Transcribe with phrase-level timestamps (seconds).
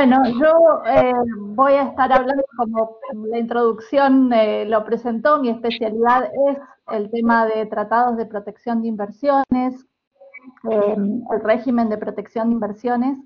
[0.00, 2.96] Bueno, yo eh, voy a estar hablando, como
[3.26, 6.56] la introducción eh, lo presentó, mi especialidad es
[6.90, 9.86] el tema de tratados de protección de inversiones,
[10.64, 13.18] em, el régimen de protección de inversiones,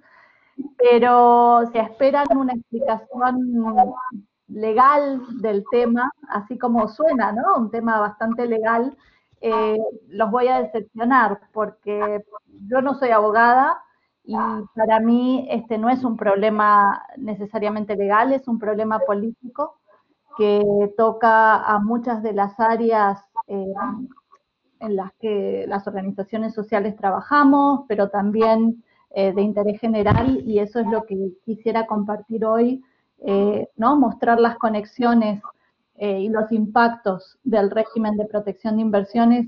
[0.76, 3.54] pero se esperan una explicación
[4.48, 7.54] legal del tema, así como suena, ¿no?
[7.56, 8.96] Un tema bastante legal,
[9.40, 12.24] eh, los voy a decepcionar porque
[12.68, 13.83] yo no soy abogada,
[14.24, 14.34] y
[14.74, 19.76] para mí este no es un problema necesariamente legal, es un problema político
[20.38, 23.72] que toca a muchas de las áreas eh,
[24.80, 30.80] en las que las organizaciones sociales trabajamos, pero también eh, de interés general, y eso
[30.80, 32.82] es lo que quisiera compartir hoy,
[33.18, 33.96] eh, ¿no?
[33.96, 35.42] mostrar las conexiones
[35.96, 39.46] y los impactos del régimen de protección de inversiones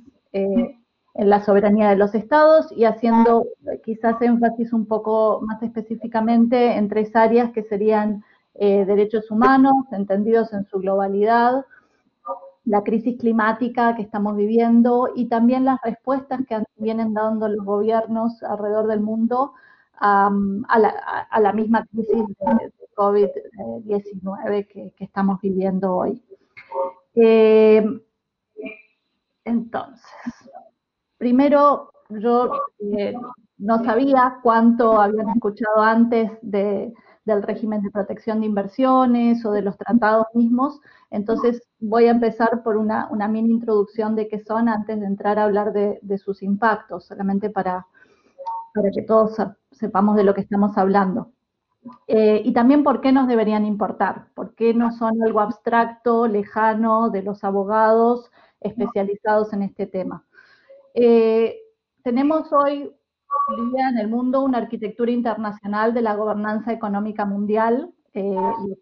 [1.19, 3.47] en la soberanía de los estados y haciendo
[3.85, 8.23] quizás énfasis un poco más específicamente en tres áreas que serían
[8.55, 11.65] eh, derechos humanos, entendidos en su globalidad,
[12.65, 18.43] la crisis climática que estamos viviendo y también las respuestas que vienen dando los gobiernos
[18.43, 19.55] alrededor del mundo
[19.99, 20.31] a,
[21.41, 26.23] la, misma crisis de, COVID-19 que, estamos viviendo hoy.
[27.15, 27.85] Eh,
[29.45, 30.05] entonces,
[31.19, 33.15] primero yo eh,
[33.59, 36.93] no sabía cuánto habían escuchado antes del
[37.43, 42.77] régimen de protección de inversiones o de los tratados mismos, entonces voy a empezar por
[42.77, 47.51] una, mini introducción de qué son antes de entrar a hablar de, sus impactos, solamente
[47.51, 47.87] para,
[48.95, 49.37] que todos
[49.73, 51.33] sepamos de lo que estamos hablando.
[52.09, 57.11] Eh, y también por qué nos deberían importar, por qué no son algo abstracto, lejano
[57.11, 60.25] de los abogados especializados en este tema.
[60.99, 61.55] Eh,
[62.03, 62.91] tenemos hoy
[63.71, 68.35] día en el mundo una arquitectura internacional de la gobernanza económica mundial, eh,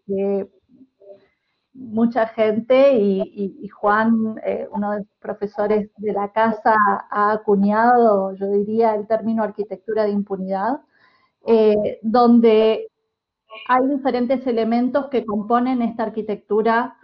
[0.07, 0.49] que
[1.73, 6.73] mucha gente y, Juan, eh, uno de los profesores de la casa,
[7.11, 10.79] ha acuñado, yo diría, el término arquitectura de impunidad,
[12.01, 12.87] donde
[13.67, 16.95] hay diferentes elementos que componen esta arquitectura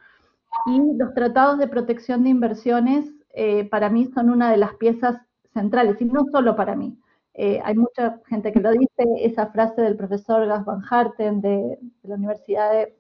[0.68, 5.18] y los tratados de protección de inversiones eh, para mí son una de las piezas
[5.53, 6.97] centrales, y no solo para mí.
[7.34, 11.80] Eh, hay mucha gente que lo dice, esa frase del profesor Gas Van Harten de,
[12.03, 12.96] la Universidad de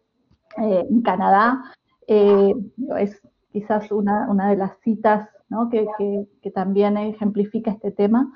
[0.57, 1.63] eh, Canadá,
[2.07, 3.21] es
[3.51, 5.29] quizás una, de las citas
[5.71, 8.33] que, también ejemplifica este tema.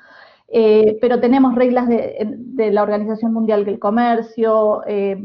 [1.02, 4.82] pero tenemos reglas de, de, la Organización Mundial del Comercio,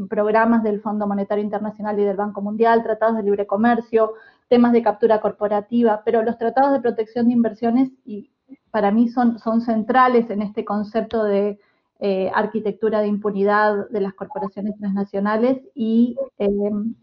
[0.09, 4.13] programas del Fondo Monetario Internacional y del Banco Mundial, tratados de libre comercio,
[4.51, 8.31] temas de captura corporativa, pero los tratados de protección de inversiones y
[8.69, 11.57] para mí son, son centrales en este concepto de
[11.99, 16.93] eh, arquitectura de impunidad de las corporaciones transnacionales y em,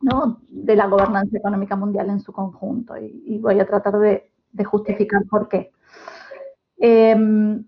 [0.00, 0.40] ¿no?
[0.48, 2.96] de la gobernanza económica mundial en su conjunto.
[2.96, 4.32] Y, voy a tratar de,
[4.64, 5.70] justificar por qué.
[6.78, 7.64] Em,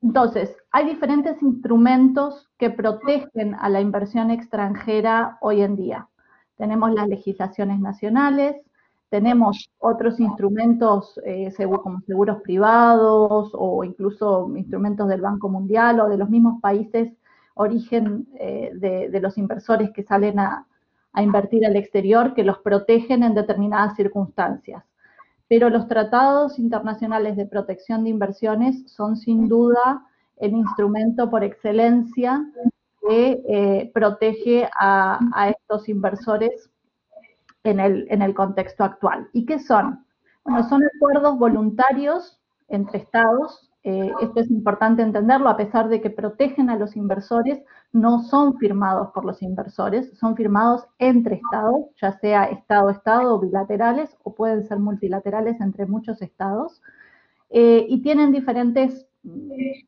[0.00, 6.08] entonces, hay diferentes instrumentos que protegen a la inversión extranjera hoy en día
[6.62, 8.54] tenemos las legislaciones nacionales,
[9.08, 11.52] tenemos otros instrumentos eh,
[11.82, 17.12] como seguros privados o incluso instrumentos del Banco Mundial o de los mismos países
[17.54, 20.64] origen eh, de, los inversores que salen a,
[21.16, 24.84] invertir al exterior que los protegen en determinadas circunstancias.
[25.48, 30.06] Pero los tratados internacionales de protección de inversiones son sin duda
[30.36, 32.40] el instrumento por excelencia
[33.08, 35.18] que eh, protege a,
[35.50, 36.70] estos inversores
[37.64, 39.28] en el, en el contexto actual.
[39.32, 40.04] ¿Y qué son?
[40.44, 43.70] Bueno, son acuerdos voluntarios entre estados.
[43.84, 47.60] Eh, esto es importante entenderlo, a pesar de que protegen a los inversores,
[47.92, 54.34] no son firmados por los inversores, son firmados entre estados, ya sea estado-estado bilaterales, o
[54.34, 56.80] pueden ser multilaterales entre muchos estados,
[57.50, 59.08] eh, y tienen diferentes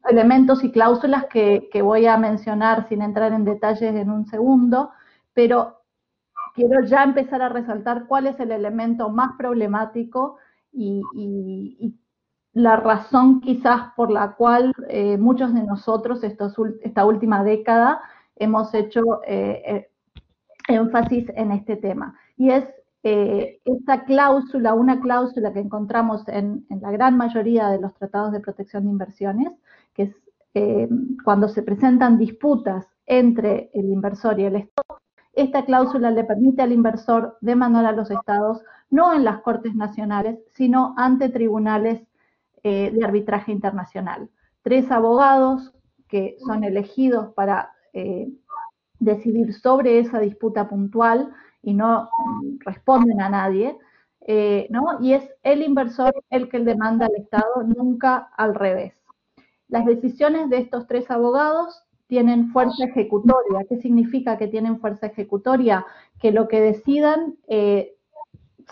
[0.09, 4.91] elementos y cláusulas que, voy a mencionar sin entrar en detalles en un segundo,
[5.33, 5.81] pero
[6.55, 10.37] quiero ya empezar a resaltar cuál es el elemento más problemático
[10.73, 11.03] y,
[12.53, 18.01] la razón quizás por la cual eh, muchos de nosotros esta última década
[18.37, 19.89] hemos hecho eh, eh,
[20.69, 22.17] énfasis en este tema.
[22.37, 22.65] Y es
[23.07, 28.41] eh, esta cláusula, una cláusula que encontramos en, la gran mayoría de los tratados de
[28.41, 29.53] protección de inversiones,
[29.93, 30.17] que es
[30.55, 30.89] eh,
[31.23, 35.03] cuando se presentan disputas entre el inversor y el Estado,
[35.35, 40.39] esta cláusula le permite al inversor demandar a los estados no en las cortes nacionales,
[40.55, 42.01] sino ante tribunales
[42.63, 44.31] eh, de arbitraje internacional.
[44.63, 45.75] Tres abogados
[46.09, 47.71] que son elegidos para
[48.99, 51.33] decidir sobre esa disputa puntual
[51.65, 52.11] y no
[52.61, 53.77] responden a nadie,
[54.27, 54.99] eh, ¿no?
[55.01, 58.95] Y es el inversor el que demanda al Estado, nunca al revés.
[59.69, 63.65] Las decisiones de estos tres abogados tienen fuerza ejecutoria.
[63.69, 65.87] ¿Qué significa que tienen fuerza ejecutoria?
[66.21, 67.97] Que lo que decidan eh,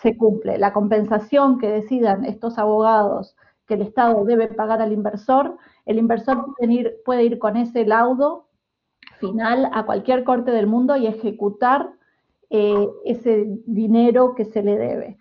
[0.00, 0.58] se cumple.
[0.58, 3.36] La compensación que decidan estos abogados
[3.66, 5.56] que el Estado debe pagar al inversor,
[5.86, 8.46] el inversor puede ir, puede ir con ese laudo
[9.18, 11.92] final a cualquier corte del mundo y ejecutar
[12.54, 15.16] eh, ese dinero que se le debe.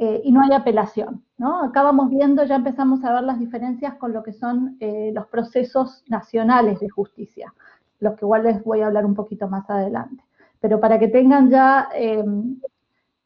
[0.00, 1.24] Eh, y no hay apelación.
[1.38, 1.62] ¿no?
[1.62, 5.28] Acá vamos viendo, ya empezamos a ver las diferencias con lo que son eh, los
[5.28, 7.54] procesos nacionales de justicia,
[8.00, 10.24] los que igual les voy a hablar un poquito más adelante.
[10.58, 11.88] Pero para que tengan ya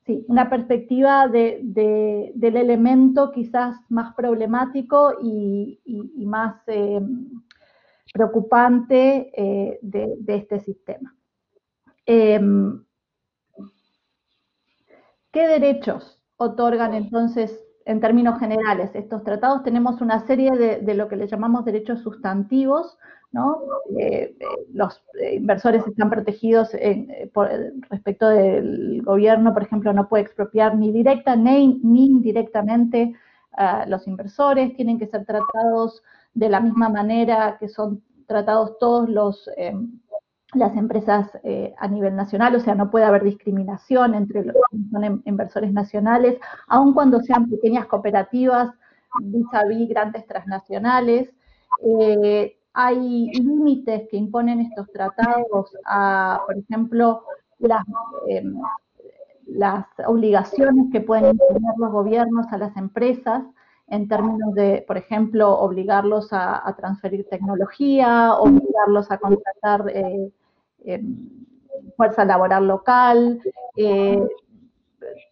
[0.05, 1.63] sí, una perspectiva de,
[2.35, 5.81] del elemento quizás más problemático y,
[6.27, 6.57] más
[8.13, 9.33] preocupante
[9.81, 11.15] de, de, este sistema.
[15.37, 19.63] Em, ¿Qué derechos otorgan entonces, en términos generales, estos tratados?
[19.63, 22.97] Tenemos una serie de, lo que le llamamos derechos sustantivos,
[23.33, 23.61] ¿no?
[23.99, 26.71] Eh, eh, los eh, inversores están protegidos
[27.91, 33.15] respecto del gobierno, por ejemplo, no puede expropiar ni directa ni, ni indirectamente
[33.53, 36.03] a los inversores, tienen que ser tratados
[36.35, 39.49] de la misma manera que son tratados todos los
[40.55, 44.57] las empresas eh, a nivel nacional, o sea, no puede haber discriminación entre los
[44.91, 46.39] son inversores nacionales,
[46.69, 48.73] aun cuando sean pequeñas cooperativas
[49.21, 51.31] vis a vis grandes transnacionales.
[51.83, 57.23] Eh, hay límites que imponen estos tratados a, por ejemplo,
[57.59, 57.85] las,
[58.29, 58.61] em,
[59.47, 63.43] las obligaciones que pueden imponer los gobiernos a las empresas
[63.89, 71.03] en términos de, por ejemplo, obligarlos a, transferir tecnología, obligarlos a contratar eh,
[71.97, 73.41] fuerza laboral local,
[73.77, 74.27] eh,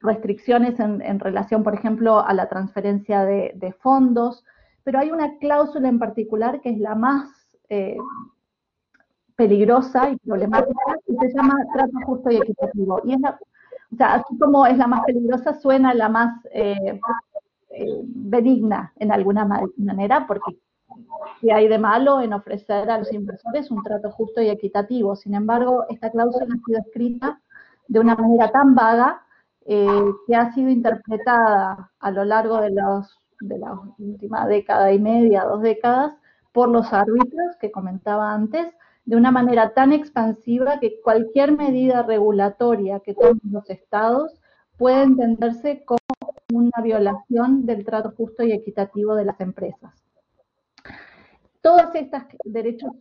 [0.01, 4.45] restricciones en, relación, por ejemplo, a la transferencia de, fondos,
[4.85, 7.31] pero hay una cláusula en particular que es la más
[7.69, 7.97] eh,
[9.35, 13.01] peligrosa y problemática y se llama trato justo y equitativo.
[13.05, 13.21] Y es
[13.93, 16.45] o sea, así como es la más peligrosa, suena la más
[17.75, 19.45] eh, benigna en alguna
[19.77, 20.59] manera, porque
[21.41, 25.17] ¿Qué hay de malo en ofrecer a los inversores un trato justo y equitativo?
[25.17, 27.41] Sin embargo, esta cláusula ha sido escrita
[27.89, 29.23] de una manera tan vaga
[29.67, 34.99] eh, que ha sido interpretada a lo largo de, los, de la última década y
[34.99, 36.15] media, dos décadas,
[36.53, 38.73] por los árbitros que comentaba antes,
[39.05, 44.41] de una manera tan expansiva que cualquier medida regulatoria que tomen los estados
[44.79, 45.99] puede entenderse como
[46.53, 49.93] una violación del trato justo y equitativo de las empresas.
[51.61, 52.93] Todos estos derechos,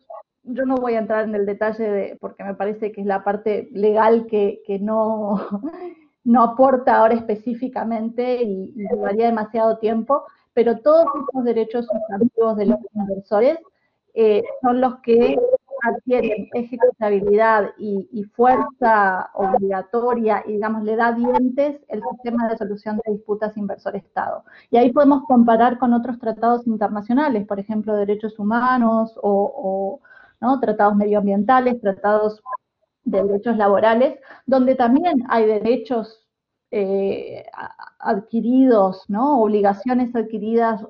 [0.43, 3.23] yo no voy a entrar en el detalle de, porque me parece que es la
[3.23, 5.35] parte legal que, no,
[6.23, 10.23] no aporta ahora específicamente y, llevaría demasiado tiempo,
[10.53, 13.59] pero todos estos derechos sustantivos de los inversores
[14.13, 15.37] eh, son los que
[15.83, 23.13] adquieren ejecutabilidad y, fuerza obligatoria y, digamos, le da dientes el sistema de solución de
[23.13, 24.43] disputas inversor-Estado.
[24.71, 29.99] Y ahí podemos comparar con otros tratados internacionales, por ejemplo, derechos humanos o,
[30.41, 30.59] ¿no?
[30.59, 32.41] tratados medioambientales, tratados
[33.03, 36.22] de derechos laborales, donde también hay derechos
[36.75, 37.45] eh,
[37.99, 39.39] adquiridos, ¿no?
[39.43, 40.83] obligaciones adquiridas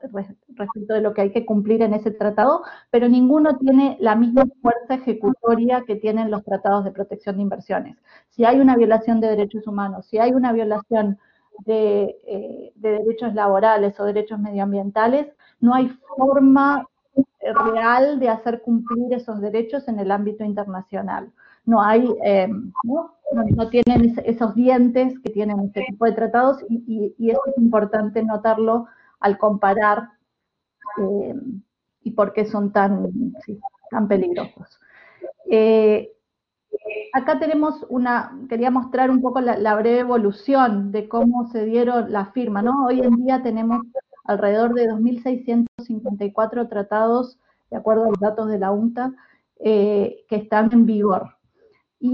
[0.55, 4.45] respecto de lo que hay que cumplir en ese tratado, pero ninguno tiene la misma
[4.61, 7.97] fuerza ejecutoria que tienen los tratados de protección de inversiones.
[8.29, 11.19] Si hay una violación de derechos humanos, si hay una violación
[11.65, 15.27] de, eh, de derechos laborales o derechos medioambientales,
[15.59, 16.87] no hay forma
[17.41, 21.29] real de hacer cumplir esos derechos en el ámbito internacional
[21.65, 22.47] no hay, eh,
[22.83, 23.15] ¿no?
[23.31, 23.69] ¿no?
[23.69, 28.87] tienen esos dientes que tienen este tipo de tratados y, y, eso es importante notarlo
[29.19, 30.09] al comparar
[31.01, 31.35] eh,
[32.03, 33.11] y por qué son tan,
[33.89, 34.79] tan peligrosos.
[35.49, 36.11] Eh,
[37.13, 42.11] acá tenemos una, quería mostrar un poco la, la, breve evolución de cómo se dieron
[42.11, 42.85] las firmas, ¿no?
[42.85, 43.81] Hoy en día tenemos
[44.25, 47.39] alrededor de 2.654 tratados,
[47.71, 49.13] de acuerdo a los datos de la UNTA,
[49.63, 51.37] que están en vigor
[52.03, 52.13] y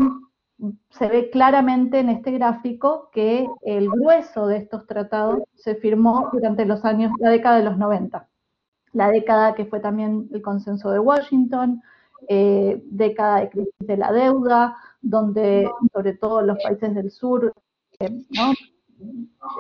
[0.92, 6.64] se ve claramente en este gráfico que el grueso de estos tratados se firmó durante
[6.66, 8.30] los años, la década de los 90,
[8.94, 11.82] la década que fue también el consenso de Washington,
[12.28, 17.52] eh, década de crisis de la deuda, donde sobre todo los países del sur
[18.00, 18.22] eh,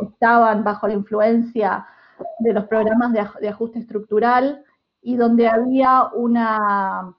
[0.03, 1.87] estaban bajo la influencia
[2.37, 4.63] de los programas de ajuste estructural
[5.01, 7.15] y donde había una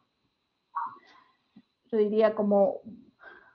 [1.91, 2.81] yo diría como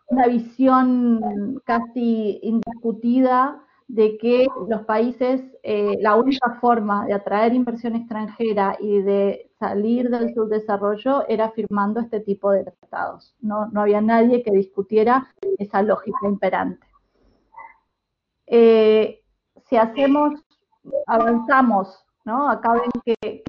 [0.08, 7.96] una visión casi indiscutida de que los países, eh, la única forma de atraer inversión
[7.96, 13.36] extranjera y de salir del subdesarrollo era firmando este tipo de tratados.
[13.42, 15.27] No, no había nadie que discutiera
[15.60, 16.86] esa lógica imperante.
[18.48, 19.24] Eh,
[19.68, 20.34] si hacemos,
[21.08, 22.50] avanzamos, ¿no?
[22.50, 23.44] Acá ven que, que,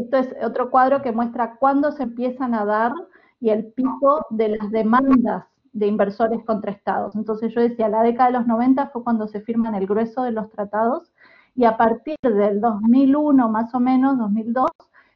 [0.00, 2.92] esto es otro cuadro que muestra cuándo se empiezan a dar
[3.40, 7.14] y el pico de las demandas de inversores contra estados.
[7.16, 10.32] Entonces yo decía, la década de los 90 fue cuando se firman el grueso de
[10.32, 11.12] los tratados
[11.54, 14.70] y a partir del 2001 más o menos, 2002,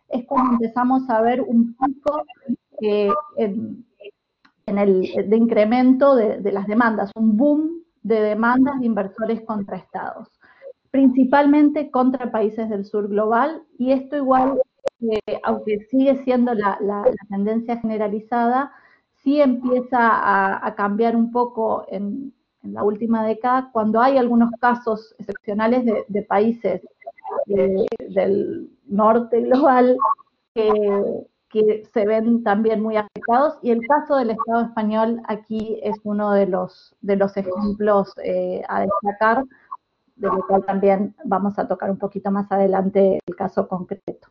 [0.09, 2.23] es cuando empezamos a ver un pico
[2.81, 9.41] eh, en, el, de incremento de, de, las demandas, un boom de demandas de inversores
[9.43, 10.29] contra estados,
[10.91, 14.61] principalmente contra países del sur global y esto igual,
[15.01, 16.79] eh, aunque sigue siendo la,
[17.29, 18.73] tendencia generalizada,
[19.23, 25.85] sí empieza a, cambiar un poco en, la última década, cuando hay algunos casos excepcionales
[25.85, 26.81] de, países
[27.45, 29.99] de, del norte global
[30.55, 35.97] que, que, se ven también muy afectados, y el caso del Estado español aquí es
[36.05, 39.45] uno de los, de los ejemplos eh, a destacar,
[40.17, 44.29] de lo cual también vamos a tocar un poquito más adelante el caso concreto.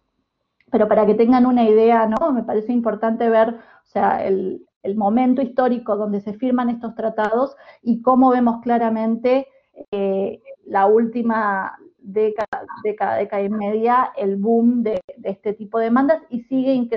[0.74, 2.34] Pero para que tengan una idea, ¿no?
[2.34, 4.66] Me parece importante ver, o sea, el,
[4.96, 9.48] momento histórico donde se firman estos tratados y cómo vemos claramente
[9.92, 16.24] eh, la última década, década, y media, el boom de, de este tipo de demandas
[16.30, 16.90] y sigue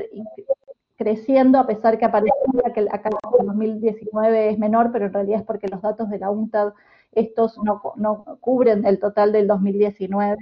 [0.97, 5.47] creciendo a pesar que aparecía que acá en 2019 es menor, pero en realidad es
[5.47, 6.73] porque los datos de la UNTAD
[7.12, 10.37] estos no, no cubren el total del 2019,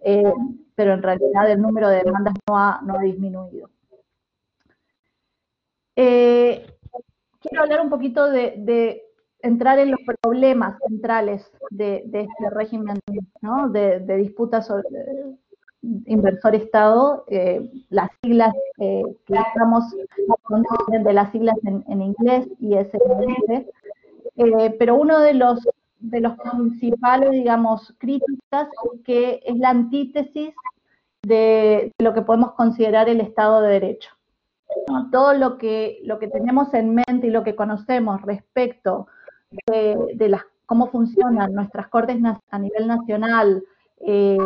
[0.00, 0.32] eh,
[0.80, 3.68] pero en realidad el número de demandas no ha, no ha disminuido.
[5.94, 6.64] Eh,
[7.38, 9.02] quiero hablar un poquito de,
[9.42, 12.98] entrar en los problemas centrales de, este régimen
[13.42, 13.68] ¿no?
[13.68, 14.88] de, de, disputas sobre
[15.82, 19.84] inversor-estado, eh, las siglas eh, que estamos
[20.88, 23.66] de las siglas en, en inglés y SMS,
[24.36, 25.60] eh, pero uno de los
[26.00, 28.68] de los principales, digamos, críticas
[29.04, 30.54] que es la antítesis
[31.22, 34.10] de lo que podemos considerar el Estado de Derecho
[35.10, 39.06] todo lo que, lo que tenemos en mente y lo que conocemos respecto
[39.66, 42.18] de, de las, cómo funcionan nuestras cortes
[42.50, 43.62] a nivel nacional
[44.00, 44.38] eh,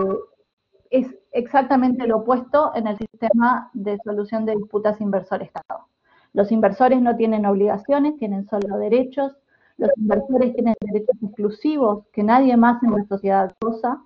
[0.90, 5.88] es exactamente lo opuesto en el sistema de solución de disputas inversor-Estado.
[6.32, 9.32] Los inversores no tienen obligaciones, tienen solo derechos.
[9.76, 14.02] Los inversores tienen derechos exclusivos que nadie más en la sociedad goza.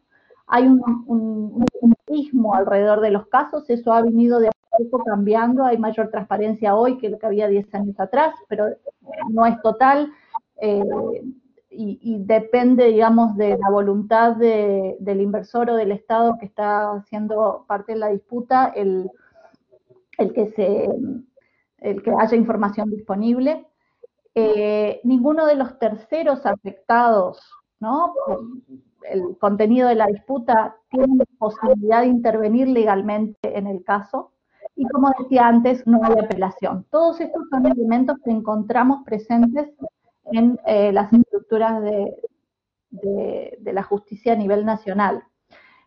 [0.46, 1.64] Hay un, un,
[2.54, 4.50] alrededor de los casos, eso ha venido de
[4.90, 8.66] poco cambiando, hay mayor transparencia hoy que lo que había 10 años atrás, pero
[9.28, 10.10] no es total
[10.60, 10.82] eh,
[11.70, 16.92] y, y, depende, digamos, de la voluntad de, del inversor o del Estado que está
[16.92, 19.10] haciendo parte de la disputa, el,
[20.16, 20.88] el que, se,
[21.78, 23.67] el que haya información disponible.
[24.40, 27.40] Eh, ninguno de los terceros afectados
[27.80, 28.14] ¿no?
[29.11, 34.33] el contenido de la disputa tiene posibilidad de intervenir legalmente en el caso
[34.76, 36.87] y como decía antes, no hay apelación.
[36.88, 39.68] Todos estos son elementos que encontramos presentes
[40.30, 45.25] en eh, las estructuras de, la justicia a nivel nacional.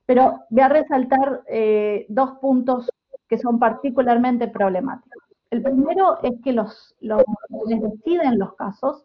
[0.05, 2.91] Pero voy a resaltar eh, dos puntos
[3.29, 5.23] que son particularmente problemáticos.
[5.51, 7.23] El primero es que los, los
[7.65, 9.03] quienes deciden los casos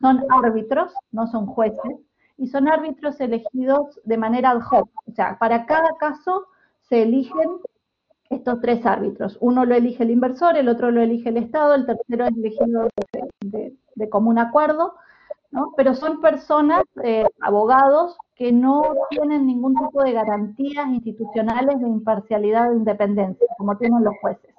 [0.00, 1.96] son árbitros, no son jueces,
[2.38, 4.90] y son árbitros elegidos de manera ad hoc.
[5.06, 6.46] O sea, para cada caso
[6.82, 7.60] se eligen
[8.28, 9.38] estos tres árbitros.
[9.40, 12.88] Uno lo elige el inversor, el otro lo elige el Estado, el tercero es elegido
[13.40, 14.94] de, común acuerdo,
[15.50, 15.72] ¿no?
[15.76, 22.68] pero son personas, eh, abogados, que no tienen ningún tipo de garantías institucionales de imparcialidad
[22.68, 24.54] o de independencia, como tienen los jueces.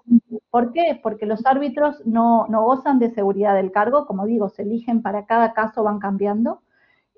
[0.50, 1.00] ¿Por qué?
[1.03, 5.53] Porque los árbitros no, gozan de seguridad del cargo, como digo, se eligen para cada
[5.53, 6.62] caso, van cambiando.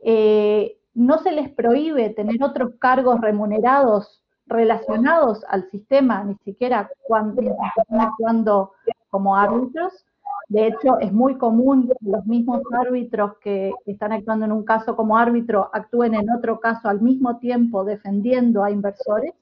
[0.04, 7.42] Eh, no se les prohíbe tener otros cargos remunerados relacionados al sistema, ni siquiera cuando
[7.90, 8.74] actuando
[9.10, 10.06] como árbitros.
[10.50, 14.96] De hecho, es muy común que los mismos árbitros que están actuando en un caso
[14.96, 19.34] como árbitro actúen en otro caso al mismo tiempo defendiendo a inversores.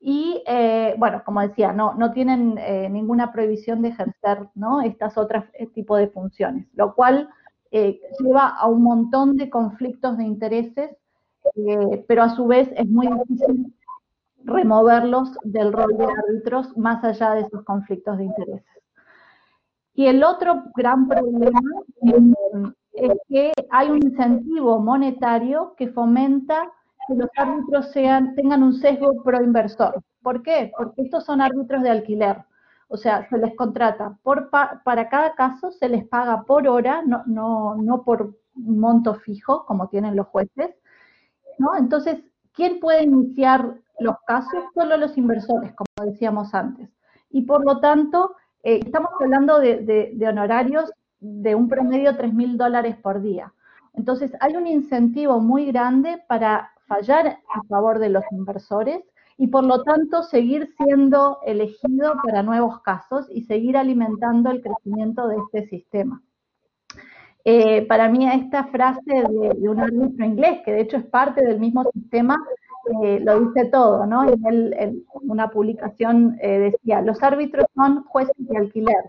[0.00, 4.82] Y, eh, bueno, como decía, no, no tienen eh, ninguna prohibición de ejercer ¿no?
[4.82, 7.28] estas otras eh, tipos de funciones, lo cual
[7.70, 10.96] lleva a un montón de conflictos de intereses,
[12.06, 13.74] pero a su vez es muy difícil
[14.44, 18.77] removerlos del rol de árbitros más allá de esos conflictos de intereses.
[19.98, 21.60] Y el otro gran problema
[22.92, 26.70] es que hay un incentivo monetario que fomenta
[27.08, 30.00] que los árbitros tengan un sesgo pro-inversor.
[30.22, 30.70] ¿Por qué?
[30.78, 32.44] Porque estos son árbitros de alquiler.
[32.86, 37.24] O sea, se les contrata por para cada caso, se les paga por hora, no,
[37.26, 40.76] no, no por monto fijo, como tienen los jueces.
[41.58, 41.76] ¿no?
[41.76, 42.20] Entonces,
[42.52, 44.62] ¿quién puede iniciar los casos?
[44.74, 46.88] Solo los inversores, como decíamos antes.
[47.30, 48.36] Y por lo tanto,
[48.68, 53.54] eh, estamos hablando de, de honorarios de un promedio de 3 mil dólares por día.
[53.94, 59.02] Entonces, hay un incentivo muy grande para fallar a favor de los inversores
[59.38, 65.28] y por lo tanto seguir siendo elegido para nuevos casos y seguir alimentando el crecimiento
[65.28, 66.22] de este sistema.
[67.44, 71.58] Eh, para mí esta frase de, un árbitro inglés, que de hecho es parte del
[71.58, 72.36] mismo sistema,
[73.02, 74.28] eh, lo dice todo, ¿no?
[74.28, 79.04] En, una publicación eh, decía, los árbitros son jueces de alquiler,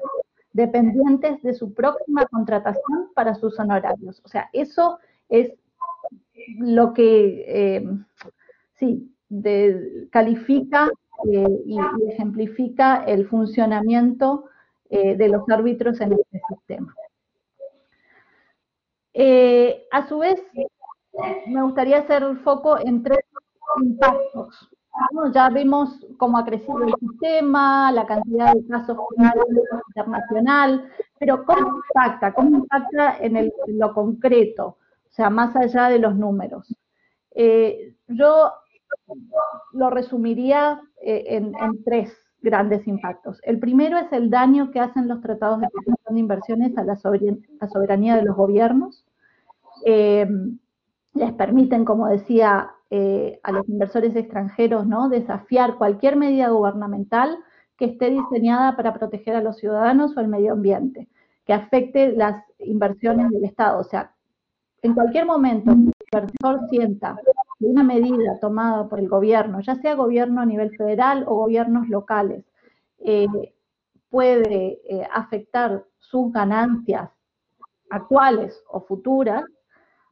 [0.54, 4.22] dependientes de su próxima contratación para sus honorarios.
[4.26, 5.54] O sea, eso es
[6.58, 7.88] lo que,
[8.76, 9.14] sí,
[10.10, 10.90] califica
[11.26, 11.78] y,
[12.10, 14.46] ejemplifica el funcionamiento
[14.90, 16.96] de los árbitros en este sistema.
[19.14, 20.42] Eh, a su vez,
[21.48, 23.20] me gustaría hacer el foco en tres
[23.78, 24.70] impactos.
[25.34, 28.98] Ya vimos cómo ha crecido el sistema, la cantidad de casos
[29.96, 32.34] internacional, pero ¿cómo impacta?
[32.34, 34.78] ¿Cómo impacta en, lo concreto?
[35.10, 36.76] O sea, más allá de los números.
[37.32, 38.52] Eh, yo
[39.74, 43.40] lo resumiría eh, en, tres grandes impactos.
[43.44, 46.96] El primero es el daño que hacen los tratados de protección de inversiones a la,
[46.96, 49.06] soberanía de los gobiernos.
[49.86, 50.28] Eh,
[51.14, 55.10] les permiten, como decía, eh, a los inversores extranjeros, ¿no?
[55.10, 57.38] desafiar cualquier medida gubernamental
[57.78, 61.08] que esté diseñada para proteger a los ciudadanos o el medio ambiente,
[61.46, 63.80] que afecte las inversiones del Estado.
[63.80, 64.14] O sea,
[64.82, 67.18] en cualquier momento el inversor sienta
[67.60, 72.46] una medida tomada por el gobierno, ya sea gobierno a nivel federal o gobiernos locales,
[73.00, 73.28] eh,
[74.10, 77.10] puede eh, afectar sus ganancias
[77.90, 79.44] actuales o futuras,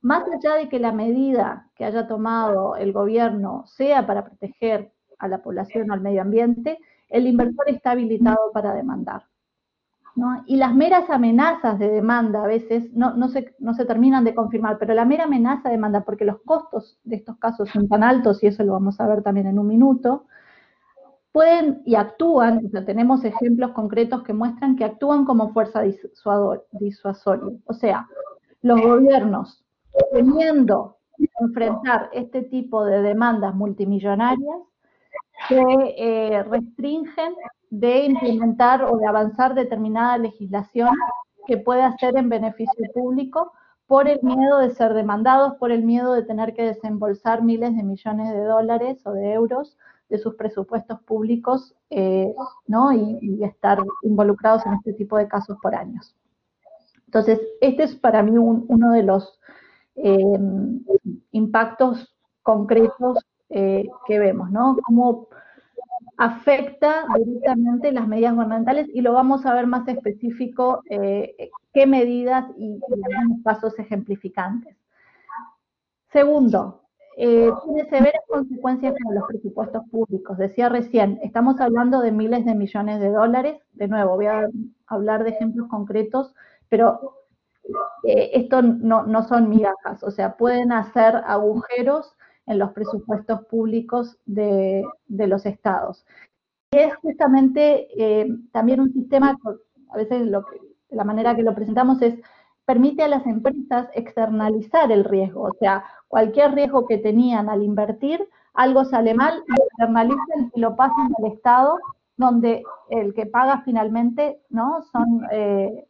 [0.01, 5.27] más allá de que la medida que haya tomado el gobierno sea para proteger a
[5.27, 6.79] la población o al medio ambiente,
[7.10, 9.23] el inversor está habilitado para demandar.
[10.47, 14.79] Y las meras amenazas de demanda a veces no, se, no, se, terminan de confirmar,
[14.79, 18.43] pero la mera amenaza de demanda, porque los costos de estos casos son tan altos,
[18.43, 20.25] y eso lo vamos a ver también en un minuto,
[21.31, 27.51] pueden y actúan, tenemos ejemplos concretos que muestran que actúan como fuerza disuasoria.
[27.65, 28.07] O sea,
[28.63, 29.63] los gobiernos,
[30.12, 34.60] teniendo que enfrentar este tipo de demandas multimillonarias,
[35.47, 35.63] que
[35.97, 37.36] eh, restringen
[37.69, 40.95] de implementar o de avanzar determinada legislación
[41.45, 43.53] que pueda ser en beneficio público
[43.88, 47.83] por el miedo de ser demandados, por el miedo de tener que desembolsar miles de
[47.83, 49.77] millones de dólares o de euros
[50.10, 52.33] de sus presupuestos públicos eh,
[52.67, 52.91] ¿no?
[52.93, 56.15] y, estar involucrados en este tipo de casos por años.
[57.05, 59.39] Entonces, este es para mí uno de los
[59.97, 60.39] eh,
[61.31, 64.77] impactos concretos eh, que vemos, ¿no?
[64.86, 65.27] Cómo
[66.17, 72.45] afecta directamente las medidas gubernamentales y lo vamos a ver más específico eh, qué medidas
[72.57, 72.79] y,
[73.15, 74.75] algunos pasos ejemplificantes.
[76.12, 76.81] Segundo,
[77.17, 80.38] eh, tiene severas consecuencias para los presupuestos públicos.
[80.38, 83.62] Decía recién, estamos hablando de miles de millones de dólares.
[83.73, 84.47] De nuevo, voy a
[84.88, 86.33] hablar de ejemplos concretos,
[86.69, 87.26] pero
[88.03, 94.17] eh, esto no, no son migajas, o sea, pueden hacer agujeros en los presupuestos públicos
[94.25, 96.06] de, los estados.
[96.71, 99.38] Es justamente eh, también un sistema,
[99.89, 100.45] a veces lo
[100.89, 102.15] la manera que lo presentamos es,
[102.65, 108.27] permite a las empresas externalizar el riesgo, o sea, cualquier riesgo que tenían al invertir,
[108.53, 111.77] algo sale mal, lo externalizan y lo pasan al Estado,
[112.17, 114.82] donde el que paga finalmente ¿no?
[114.91, 115.88] son eh,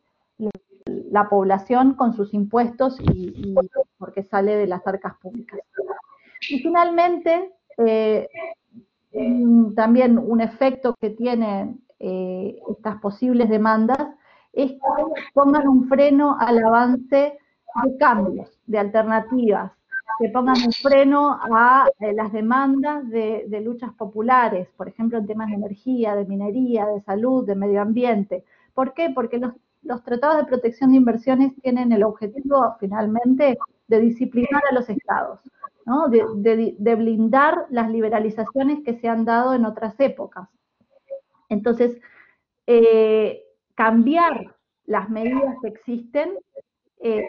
[1.11, 3.55] la población con sus impuestos y,
[3.97, 5.59] porque sale de las arcas públicas.
[6.49, 8.27] Y finalmente, eh,
[9.75, 14.07] también un efecto que tienen eh, estas posibles demandas
[14.53, 17.37] es que pongan un freno al avance
[17.83, 19.71] de cambios, de alternativas,
[20.19, 25.49] que pongan un freno a eh, las demandas de, luchas populares, por ejemplo, en temas
[25.49, 28.43] de energía, de minería, de salud, de medio ambiente.
[28.73, 29.11] ¿Por qué?
[29.13, 29.53] Porque los,
[29.87, 35.39] los tratados de protección de inversiones tienen el objetivo finalmente de disciplinar a los estados
[36.09, 40.49] de, blindar las liberalizaciones que se han dado en otras épocas.
[41.49, 41.97] Entonces,
[42.65, 43.43] eh,
[43.75, 46.31] cambiar las medidas que existen,
[46.99, 47.27] eh,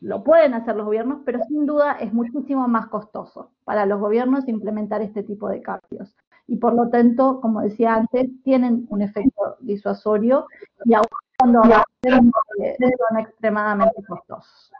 [0.00, 4.48] lo pueden hacer los gobiernos, pero sin duda es muchísimo más costoso para los gobiernos
[4.48, 6.14] implementar este tipo de cambios.
[6.46, 10.46] Y por lo tanto, como decía antes, tienen un efecto disuasorio
[10.84, 11.06] y aún
[11.42, 14.70] cuando son extremadamente costosos.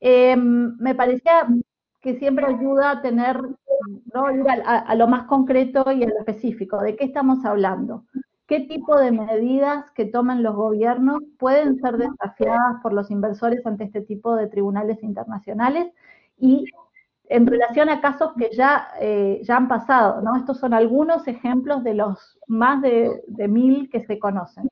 [0.00, 1.46] Eh, me parecía
[2.00, 3.40] que siempre ayuda a tener,
[4.12, 4.30] ¿no?
[4.32, 6.80] ir a, lo más concreto y a lo específico.
[6.80, 8.04] ¿De qué estamos hablando?
[8.46, 13.84] ¿Qué tipo de medidas que toman los gobiernos pueden ser desafiadas por los inversores ante
[13.84, 15.92] este tipo de tribunales internacionales?
[16.36, 16.64] Y
[17.28, 20.36] en relación a casos que ya, eh, ya han pasado, ¿no?
[20.36, 24.68] Estos son algunos ejemplos de los más de, de mil que se conocen.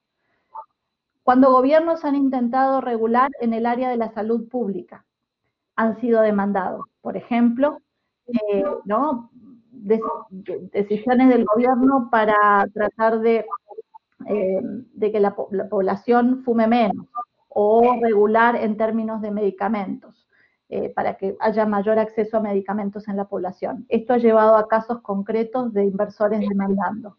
[1.23, 5.05] Cuando gobiernos han intentado regular en el área de la salud pública,
[5.77, 6.87] han sido demandados.
[7.01, 7.79] Por ejemplo,
[8.27, 9.31] eh, ¿no?
[9.73, 13.47] decisiones del gobierno para tratar de,
[14.27, 14.63] eh,
[15.01, 17.07] que la, población fume menos
[17.49, 20.27] o regular en términos de medicamentos.
[20.73, 23.87] Eh, para que haya mayor acceso a medicamentos en la población.
[23.89, 27.17] Esto ha llevado a casos concretos de inversores demandando.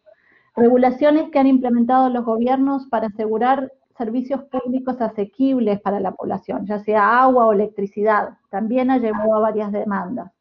[0.55, 3.69] Regulaciones que han implementado los gobiernos para asegurar
[4.01, 9.41] servicios públicos asequibles para la población, ya sea agua o electricidad, también ha llevado a
[9.41, 10.31] varias demandas.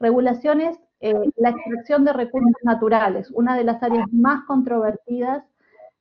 [0.00, 5.44] Regulaciones, eh, la extracción de recursos naturales, una de las áreas más controvertidas,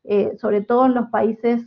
[0.03, 1.63] eh, sobre todo en los países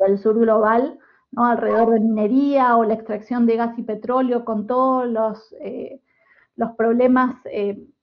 [0.00, 0.98] del sur global,
[1.36, 6.02] alrededor de minería o la extracción de gas y petróleo, con todos los, eh,
[6.56, 7.36] los problemas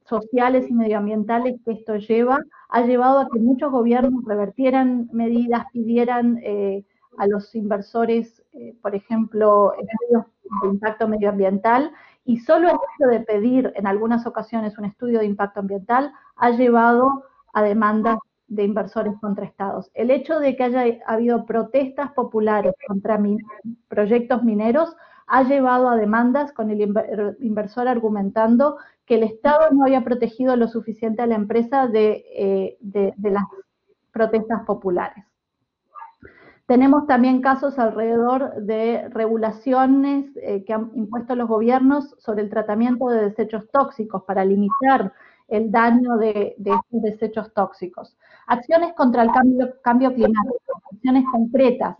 [0.06, 2.40] sociales y medioambientales que esto lleva,
[2.72, 6.86] ha llevado a que muchos gobiernos revertieran medidas, pidieran eh,
[7.18, 10.26] a los inversores, eh, por ejemplo, estudios
[10.64, 11.92] de impacto medioambiental,
[12.24, 16.52] y solo el hecho de pedir en algunas ocasiones un estudio de impacto ambiental ha
[16.52, 19.92] llevado a demandas de inversores contra estados.
[19.94, 23.20] El hecho de que haya habido protestas populares contra
[23.90, 24.96] proyectos mineros
[25.28, 26.82] ha llevado a demandas con el
[27.40, 28.78] inversor argumentando
[29.12, 32.78] que el Estado no había protegido lo suficiente a la empresa de, eh,
[33.22, 33.44] las
[34.14, 35.26] protestas populares.
[36.66, 43.10] Tenemos también casos alrededor de regulaciones eh, que han impuesto los gobiernos sobre el tratamiento
[43.10, 45.12] de desechos tóxicos para limitar
[45.50, 48.16] el daño de, estos desechos tóxicos.
[48.48, 49.30] Acciones contra el
[49.84, 51.98] cambio climático, acciones concretas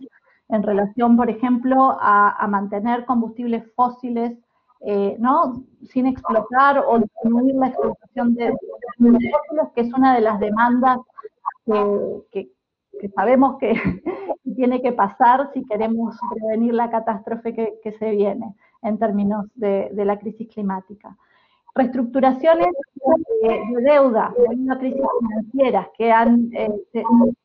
[0.48, 4.41] en relación, por ejemplo, a mantener combustibles fósiles
[4.84, 5.62] eh, ¿no?
[5.84, 8.52] sin explotar o disminuir la explotación de
[8.98, 10.98] fósiles, que es una de las demandas
[11.64, 12.50] que,
[13.14, 13.74] sabemos que
[14.56, 20.18] tiene que pasar si queremos prevenir la catástrofe que, se viene en términos de, la
[20.18, 21.16] crisis climática.
[21.74, 22.68] Reestructuraciones
[23.42, 27.04] de, deuda, de crisis financieras que han eh,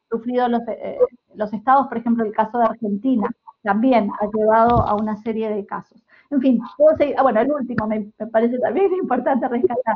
[0.09, 0.97] sufrido los, eh,
[1.35, 3.29] los estados, por ejemplo, el caso de Argentina,
[3.61, 6.01] también ha llevado a una serie de casos.
[6.29, 7.15] En fin, puedo seguir.
[7.17, 9.95] Ah, bueno, el último me, parece también importante rescatar.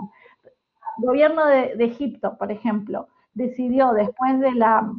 [0.98, 4.92] El gobierno de, Egipto, por ejemplo, decidió después de la,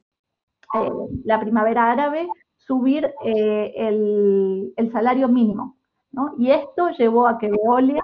[0.74, 5.76] eh, primavera árabe subir eh, el, salario mínimo.
[6.12, 6.34] ¿no?
[6.38, 8.00] Y esto llevó a que Veolia,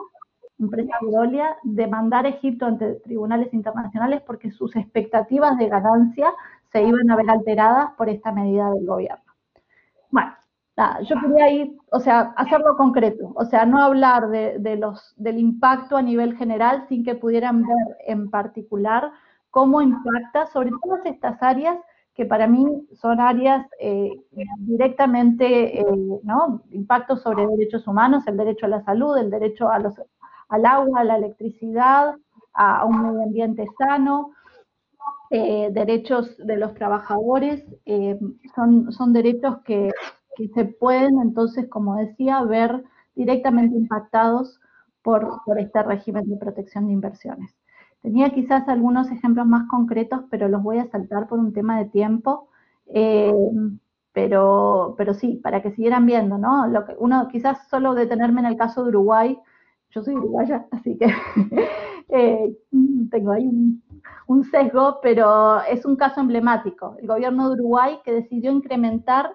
[0.58, 6.32] empresa Veolia, demandara a Egipto ante tribunales internacionales porque sus expectativas de ganancia
[6.72, 9.32] se iban a ver alteradas por esta medida del gobierno.
[10.10, 10.32] Bueno,
[11.02, 15.96] yo quería ir, o sea, hacerlo concreto, o sea, no hablar de, los, del impacto
[15.96, 19.10] a nivel general sin que pudieran ver en particular
[19.50, 21.78] cómo impacta sobre todas estas áreas
[22.14, 22.64] que para mí
[22.94, 24.10] son áreas eh,
[24.58, 25.86] directamente, eh,
[26.22, 26.62] ¿no?
[26.70, 29.94] Impacto sobre derechos humanos, el derecho a la salud, el derecho a los,
[30.48, 32.16] al agua, a la electricidad,
[32.54, 34.32] a, un medio ambiente sano,
[35.30, 37.64] eh, derechos de los trabajadores,
[38.54, 39.90] son, son derechos que,
[40.38, 42.85] que se pueden entonces, como decía, ver
[43.16, 44.61] directamente impactados
[45.03, 47.55] por, este régimen de protección de inversiones.
[48.03, 51.87] Tenía quizás algunos ejemplos más concretos, pero los voy a saltar por un tema de
[51.87, 52.48] tiempo.
[52.87, 53.35] Eh,
[54.12, 56.68] pero, pero sí, para que siguieran viendo, ¿no?
[56.68, 59.38] Lo que uno, quizás solo detenerme en el caso de Uruguay,
[59.90, 61.07] yo soy uruguaya, así que
[62.09, 62.57] eh,
[63.11, 63.83] tengo ahí un,
[64.27, 66.96] un, sesgo, pero es un caso emblemático.
[67.01, 69.33] El gobierno de Uruguay que decidió incrementar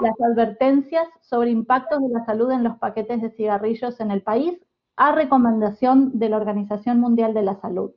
[0.00, 4.58] las advertencias sobre impactos de la salud en los paquetes de cigarrillos en el país
[4.96, 7.92] a recomendación de la Organización Mundial de la Salud.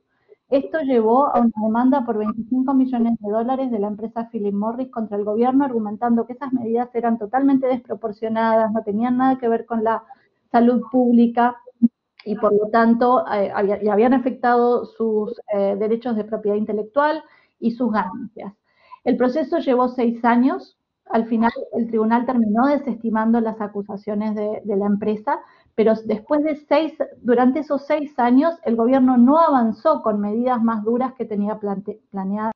[0.48, 4.90] Esto llevó a una demanda por 25 millones de dólares de la empresa Philip Morris
[4.90, 9.66] contra el gobierno, argumentando que esas medidas eran totalmente desproporcionadas, no tenían nada que ver
[9.66, 10.04] con la
[10.52, 11.56] salud pública
[12.24, 13.52] y por lo tanto eh,
[13.90, 17.22] habían afectado sus eh, derechos de propiedad intelectual
[17.58, 18.52] y sus ganancias.
[19.04, 20.75] El proceso llevó seis años.
[21.08, 25.40] Al final, el tribunal terminó desestimando las acusaciones de, la empresa,
[25.74, 30.82] pero después de seis, durante esos seis años, el gobierno no avanzó con medidas más
[30.82, 31.60] duras que tenía
[32.10, 32.52] planeadas.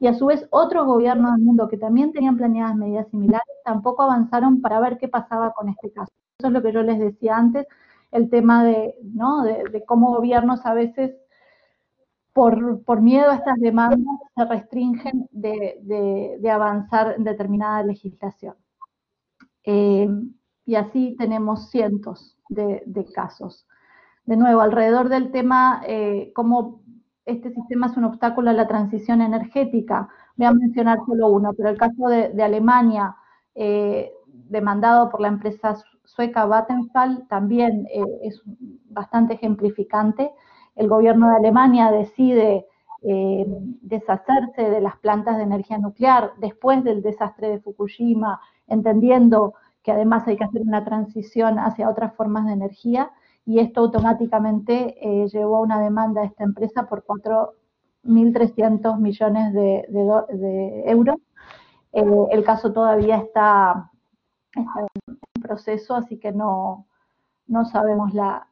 [0.00, 4.02] Y a su vez, otros gobiernos del mundo que también tenían planeadas medidas similares tampoco
[4.02, 6.12] avanzaron para ver qué pasaba con este caso.
[6.38, 7.66] Eso es lo que yo les decía antes,
[8.12, 9.42] el tema de, ¿no?
[9.42, 11.16] de, cómo gobiernos a veces,
[12.32, 18.54] por, miedo a estas demandas, se restringen de, avanzar en determinada legislación.
[19.64, 20.08] Eh,
[20.64, 23.66] y así tenemos cientos de, casos.
[24.24, 26.82] De nuevo, alrededor del tema, eh, cómo
[27.24, 30.08] este sistema es un obstáculo a la transición energética.
[30.36, 33.16] Voy a mencionar solo uno, pero el caso de, Alemania,
[33.54, 37.86] eh, demandado por la empresa sueca Vattenfall, también
[38.22, 38.40] es
[38.90, 40.30] bastante ejemplificante.
[40.78, 42.68] El gobierno de Alemania decide
[43.02, 43.44] eh,
[43.82, 50.28] deshacerse de las plantas de energía nuclear después del desastre de Fukushima, entendiendo que además
[50.28, 53.10] hay que hacer una transición hacia otras formas de energía
[53.44, 60.84] y esto automáticamente eh, llevó a una demanda de esta empresa por 4.300 millones de,
[60.86, 61.16] euros.
[61.92, 63.90] Eh, el caso todavía está,
[64.54, 66.86] en proceso, así que no,
[67.48, 68.46] no sabemos la,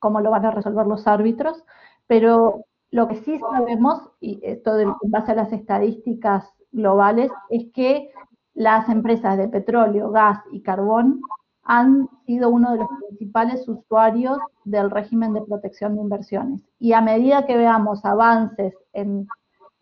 [0.00, 1.64] cómo lo van a resolver los árbitros,
[2.08, 8.10] pero lo que sí sabemos, y esto en base a las estadísticas globales, es que
[8.54, 11.20] las empresas de petróleo, gas y carbón
[11.62, 16.62] han sido uno de los principales usuarios del régimen de protección de inversiones.
[16.80, 19.28] Y a medida que veamos avances en,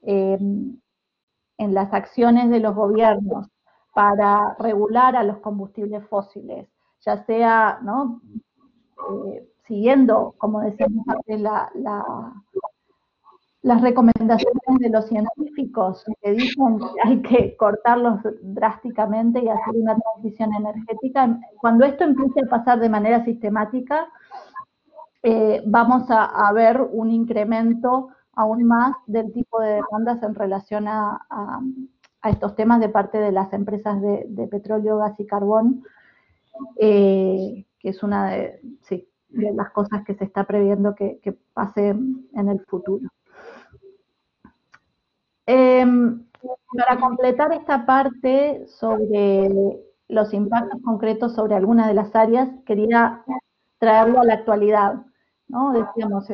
[0.03, 3.49] en las acciones de los gobiernos
[3.95, 6.69] para regular a los combustibles fósiles,
[7.01, 8.21] ya sea ¿no?
[9.27, 11.71] Eh, siguiendo, como decíamos antes, la,
[13.63, 19.97] las recomendaciones de los científicos que dicen que hay que cortarlos drásticamente y hacer una
[19.97, 24.09] transición energética, cuando esto empiece a pasar de manera sistemática,
[25.23, 31.21] eh, vamos a, ver un incremento aún más del tipo de demandas en relación a,
[32.25, 35.83] estos temas de parte de las empresas de, petróleo, gas y carbón,
[36.77, 38.61] eh, que es una de,
[39.31, 43.09] las cosas que se está previendo que, que pase en el futuro.
[45.47, 46.27] Em,
[46.77, 53.25] para completar esta parte sobre los impactos concretos sobre algunas de las áreas, quería
[53.79, 55.03] traerlo a la actualidad.
[55.49, 55.73] ¿no?
[55.73, 56.27] Decíamos,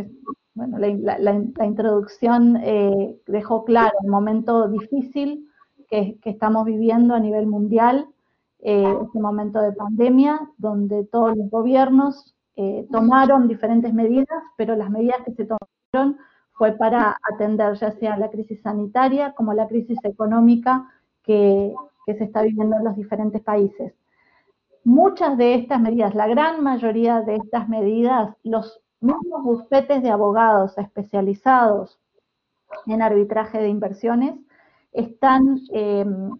[0.54, 5.48] bueno, la, introducción eh, dejó claro el momento difícil
[5.88, 8.08] que, estamos viviendo a nivel mundial,
[8.60, 14.90] eh, este momento de pandemia, donde todos los gobiernos eh, tomaron diferentes medidas, pero las
[14.90, 16.18] medidas que se tomaron
[16.52, 20.88] fue para atender ya sea la crisis sanitaria como la crisis económica
[21.22, 21.74] que,
[22.06, 23.94] se está viviendo en los diferentes países.
[24.84, 30.76] Muchas de estas medidas, la gran mayoría de estas medidas, los mismos bufetes de abogados
[30.76, 31.98] especializados
[32.86, 34.34] en arbitraje de inversiones
[34.92, 36.30] están em,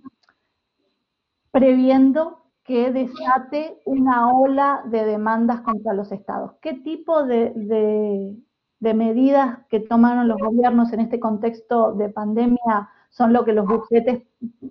[1.51, 6.53] previendo que desate una ola de demandas contra los estados.
[6.63, 7.53] ¿Qué tipo de,
[8.85, 13.67] de medidas que tomaron los gobiernos en este contexto de pandemia son lo que los
[13.67, 14.25] bufetes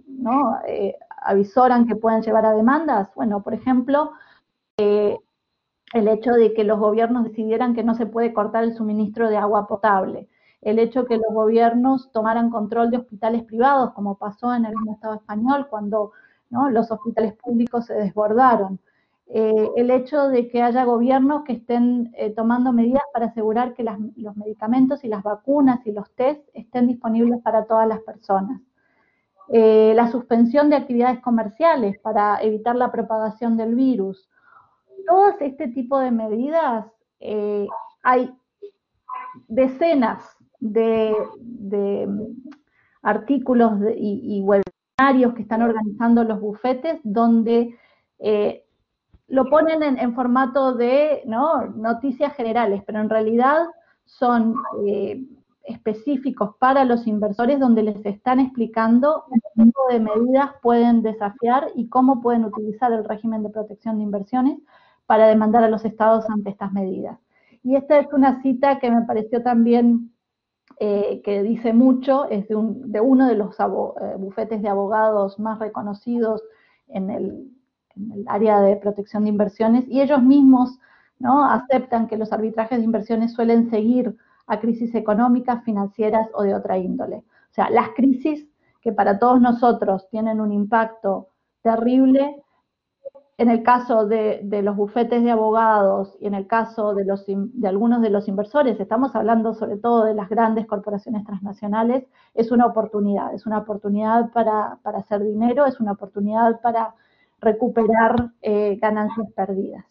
[0.07, 0.59] ¿no?
[0.67, 3.09] Eh, avisoran que pueden llevar a demandas?
[3.15, 4.11] Bueno, por ejemplo,
[4.77, 5.17] eh,
[5.93, 9.37] el hecho de que los gobiernos decidieran que no se puede cortar el suministro de
[9.37, 10.29] agua potable,
[10.61, 14.73] el hecho de que los gobiernos tomaran control de hospitales privados, como pasó en el
[14.91, 16.11] Estado español cuando
[16.71, 18.79] los hospitales públicos se desbordaron.
[19.27, 23.83] Eh, el hecho de que haya gobiernos que estén eh, tomando medidas para asegurar que
[23.83, 28.61] los medicamentos y las vacunas y los test estén disponibles para todas las personas.
[29.49, 34.29] Eh, la suspensión de actividades comerciales para evitar la propagación del virus.
[35.07, 36.85] Todos este tipo de medidas,
[38.03, 38.33] hay
[39.47, 40.23] decenas
[40.59, 41.15] de,
[43.01, 44.63] artículos y, webinarios
[44.95, 47.75] que están organizando los bufetes donde
[49.27, 53.65] lo ponen en, formato de noticias generales, pero en realidad
[54.05, 55.23] son eh,
[55.63, 61.89] específicos para los inversores donde les están explicando qué tipo de medidas pueden desafiar y
[61.89, 64.59] cómo pueden utilizar el régimen de protección de inversiones
[65.07, 67.17] para demandar a los estados ante estas medidas.
[67.63, 70.12] Y esta es una cita que me pareció también
[70.79, 73.63] eh, que dice mucho, es de, de uno de los eh,
[74.17, 76.43] bufetes de abogados más reconocidos
[76.87, 77.51] en el,
[77.95, 80.79] en el área de protección de inversiones y ellos mismos
[81.19, 81.45] ¿no?
[81.45, 84.15] aceptan que los arbitrajes de inversiones suelen seguir
[84.47, 87.17] a crisis económicas, financieras o de otra índole.
[87.17, 88.47] O sea, las crisis
[88.81, 91.29] que para todos nosotros tienen un impacto
[91.61, 92.42] terrible,
[93.37, 97.67] en el caso de, los bufetes de abogados y en el caso de, los, de
[97.67, 102.67] algunos de los inversores, estamos hablando sobre todo de las grandes corporaciones transnacionales, es una
[102.67, 106.93] oportunidad, es una oportunidad para, hacer dinero, es una oportunidad para
[107.39, 109.85] recuperar eh, ganancias perdidas.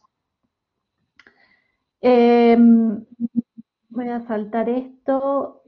[2.00, 3.04] Em,
[3.90, 5.62] voy a saltar esto.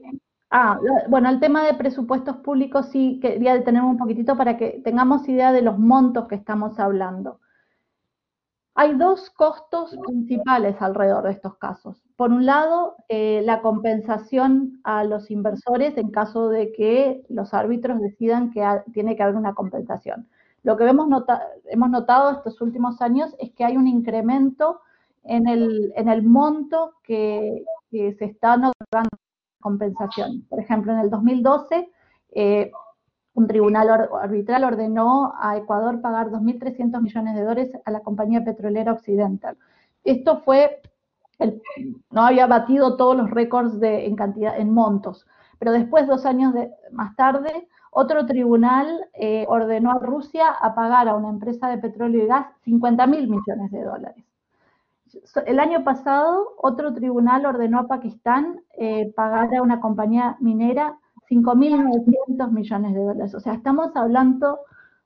[0.49, 5.27] Ah, bueno, el tema de presupuestos públicos sí quería detenerme un poquitito para que tengamos
[5.27, 7.39] idea de los montos que estamos hablando.
[8.77, 12.03] Hay dos costos principales alrededor de estos casos.
[12.17, 18.01] Por un lado, eh, la compensación a los inversores en caso de que los árbitros
[18.01, 18.61] decidan que
[18.91, 20.27] tiene que haber una compensación.
[20.63, 21.07] Lo que hemos,
[21.65, 24.81] hemos notado estos últimos años es que hay un incremento
[25.23, 29.17] en el, monto que, se está otorgando
[29.61, 30.45] compensación.
[30.49, 31.89] Por ejemplo, en el 2012,
[33.35, 38.93] un tribunal arbitral ordenó a Ecuador pagar 2.300 millones de dólares a la compañía petrolera
[38.93, 39.57] Occidental.
[40.03, 40.81] Esto fue,
[42.11, 45.27] no había batido todos los récords de, en cantidad, en montos,
[45.59, 46.53] pero después, dos años
[46.91, 52.23] más tarde, otro tribunal eh, ordenó a Rusia a pagar a una empresa de petróleo
[52.23, 54.25] y gas 50 mil millones de dólares.
[55.45, 60.97] El año pasado, otro tribunal ordenó a Pakistán eh, pagar a una compañía minera
[61.29, 63.35] 5.900 millones de dólares.
[63.35, 64.59] O sea, estamos hablando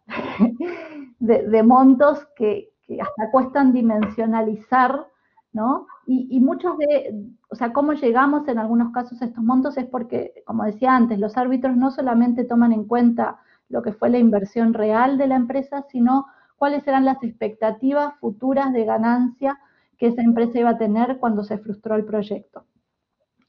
[1.19, 5.07] de, montos que, hasta cuestan dimensionalizar,
[5.53, 5.87] ¿no?
[6.05, 10.43] Y, muchos de, o sea, cómo llegamos en algunos casos a estos montos es porque,
[10.45, 14.73] como decía antes, los árbitros no solamente toman en cuenta lo que fue la inversión
[14.73, 16.25] real de la empresa, sino
[16.57, 19.59] cuáles eran las expectativas futuras de ganancia
[19.99, 22.65] que esa empresa iba a tener cuando se frustró el proyecto.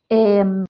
[0.09, 0.67] Em,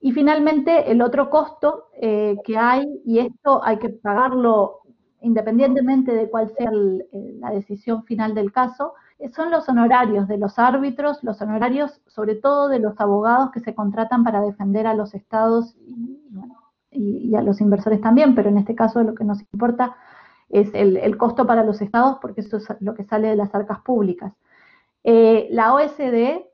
[0.00, 4.80] y finalmente, el otro costo eh, que hay, y esto hay que pagarlo
[5.20, 8.94] independientemente de cuál sea la decisión final del caso,
[9.34, 13.74] son los honorarios de los árbitros, los honorarios sobre todo de los abogados que se
[13.74, 15.76] contratan para defender a los estados
[16.92, 19.96] y, a los inversores también, pero en este caso lo que nos importa
[20.48, 23.80] es el, costo para los estados porque eso es lo que sale de las arcas
[23.80, 24.32] públicas.
[25.02, 26.47] Eh, la OSD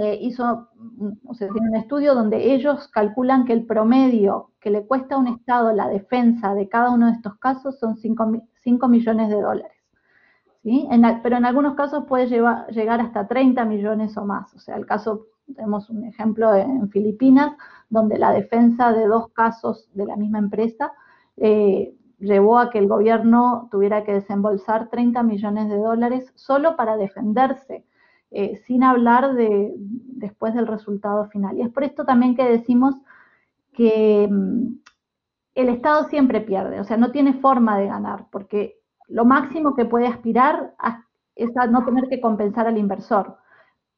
[0.00, 0.68] eh, hizo,
[1.36, 5.72] tiene un estudio donde ellos calculan que el promedio que le cuesta a un Estado
[5.72, 9.72] la defensa de cada uno de estos casos son 5, millones de dólares.
[10.62, 10.88] ¿sí?
[11.20, 14.54] pero en algunos casos puede llegar hasta 30 millones o más.
[14.54, 17.56] O sea, el caso, tenemos un ejemplo en Filipinas,
[17.90, 20.92] donde la defensa de dos casos de la misma empresa
[21.36, 26.96] eh, llevó a que el gobierno tuviera que desembolsar 30 millones de dólares solo para
[26.96, 27.84] defenderse
[28.30, 31.56] eh, sin hablar de después del resultado final.
[31.56, 32.94] Y es por esto también que decimos
[33.72, 34.74] que mm,
[35.54, 39.86] el Estado siempre pierde, o sea, no tiene forma de ganar, porque lo máximo que
[39.86, 40.74] puede aspirar
[41.34, 43.38] es a no tener que compensar al inversor,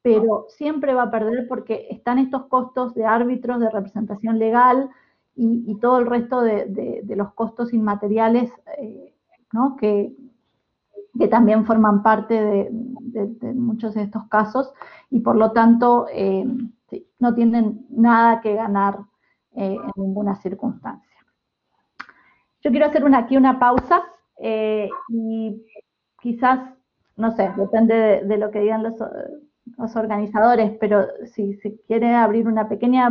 [0.01, 4.89] pero siempre va a perder porque están estos costos de árbitros, de representación legal
[5.35, 9.13] y, todo el resto de, los costos inmateriales eh,
[9.53, 9.75] ¿no?
[9.75, 10.15] que,
[11.17, 14.71] que también forman parte de, muchos de estos casos
[15.09, 16.45] y por lo tanto eh,
[17.19, 18.99] no tienen nada que ganar
[19.53, 21.17] eh, en ninguna circunstancia.
[22.61, 24.03] Yo quiero hacer aquí una pausa
[24.37, 25.65] eh, y
[26.21, 26.59] quizás,
[27.17, 32.69] no sé, depende de, lo que digan los, organizadores, pero si se quiere abrir una
[32.69, 33.09] pequeña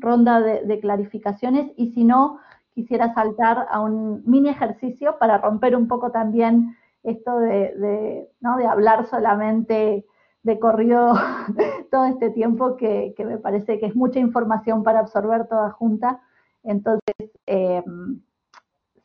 [0.00, 2.38] ronda de clarificaciones y si no,
[2.74, 8.56] quisiera saltar a un mini ejercicio para romper un poco también esto de, ¿no?
[8.56, 10.06] de hablar solamente
[10.42, 11.12] de corrido
[11.90, 16.20] todo este tiempo que, me parece que es mucha información para absorber toda junta.
[16.62, 17.82] Entonces, eh,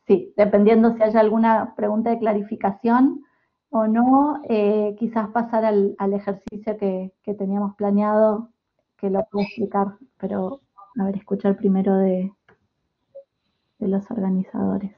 [0.06, 3.24] sí, dependiendo si haya alguna pregunta de clarificación
[3.70, 8.50] o no, eh, quizás pasar al, ejercicio que, teníamos planeado,
[8.96, 10.60] que lo puedo explicar, pero
[10.98, 12.32] a ver, escuchar primero de
[13.80, 14.95] los organizadores.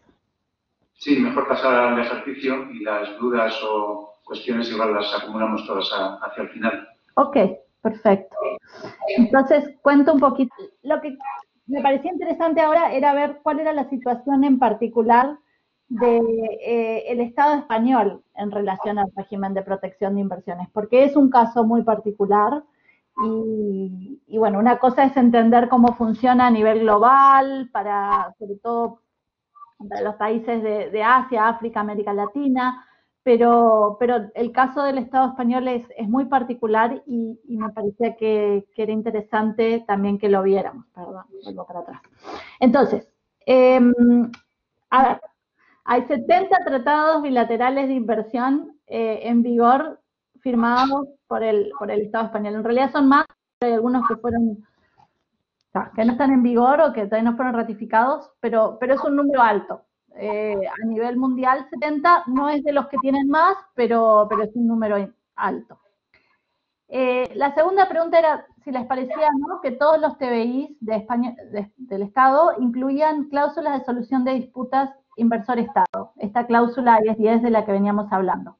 [0.98, 5.88] Sí, mejor pasar al ejercicio y las dudas o cuestiones igual las acumulamos todas
[6.22, 6.88] hacia el final.
[7.14, 7.36] Ok,
[7.80, 8.36] perfecto.
[9.16, 10.52] Entonces, cuento un poquito.
[10.82, 11.16] Lo que
[11.66, 15.38] me parecía interesante ahora era ver cuál era la situación en particular
[15.88, 21.14] del de, eh, Estado español en relación al régimen de protección de inversiones, porque es
[21.14, 22.64] un caso muy particular
[23.24, 29.00] y, bueno, una cosa es entender cómo funciona a nivel global, para sobre todo
[29.78, 32.84] los países de, Asia, África, América Latina,
[33.22, 38.66] pero, pero el caso del Estado español es, es muy particular y, me parecía que,
[38.76, 40.86] era interesante también que lo viéramos.
[40.94, 42.00] Perdón, vuelvo para atrás.
[42.60, 43.08] Entonces,
[43.46, 43.92] em,
[44.90, 45.20] a ver,
[45.84, 50.00] hay 70 tratados bilaterales de inversión eh, en vigor
[50.40, 52.54] firmados por el, por el Estado español.
[52.54, 53.26] En realidad son más,
[53.60, 54.66] hay algunos que fueron
[55.94, 59.16] que no están en vigor o que todavía no fueron ratificados, pero, pero es un
[59.16, 59.82] número alto.
[60.16, 64.54] Eh, a nivel mundial, 70 no es de los que tienen más, pero, pero es
[64.54, 64.96] un número
[65.36, 65.80] alto.
[66.88, 69.28] Eh, la segunda pregunta era si les parecía
[69.62, 71.36] que todos los TBIs de España,
[71.76, 77.72] del Estado incluían cláusulas de solución de disputas inversor-Estado, esta cláusula 1010 de la que
[77.72, 78.56] veníamos hablando.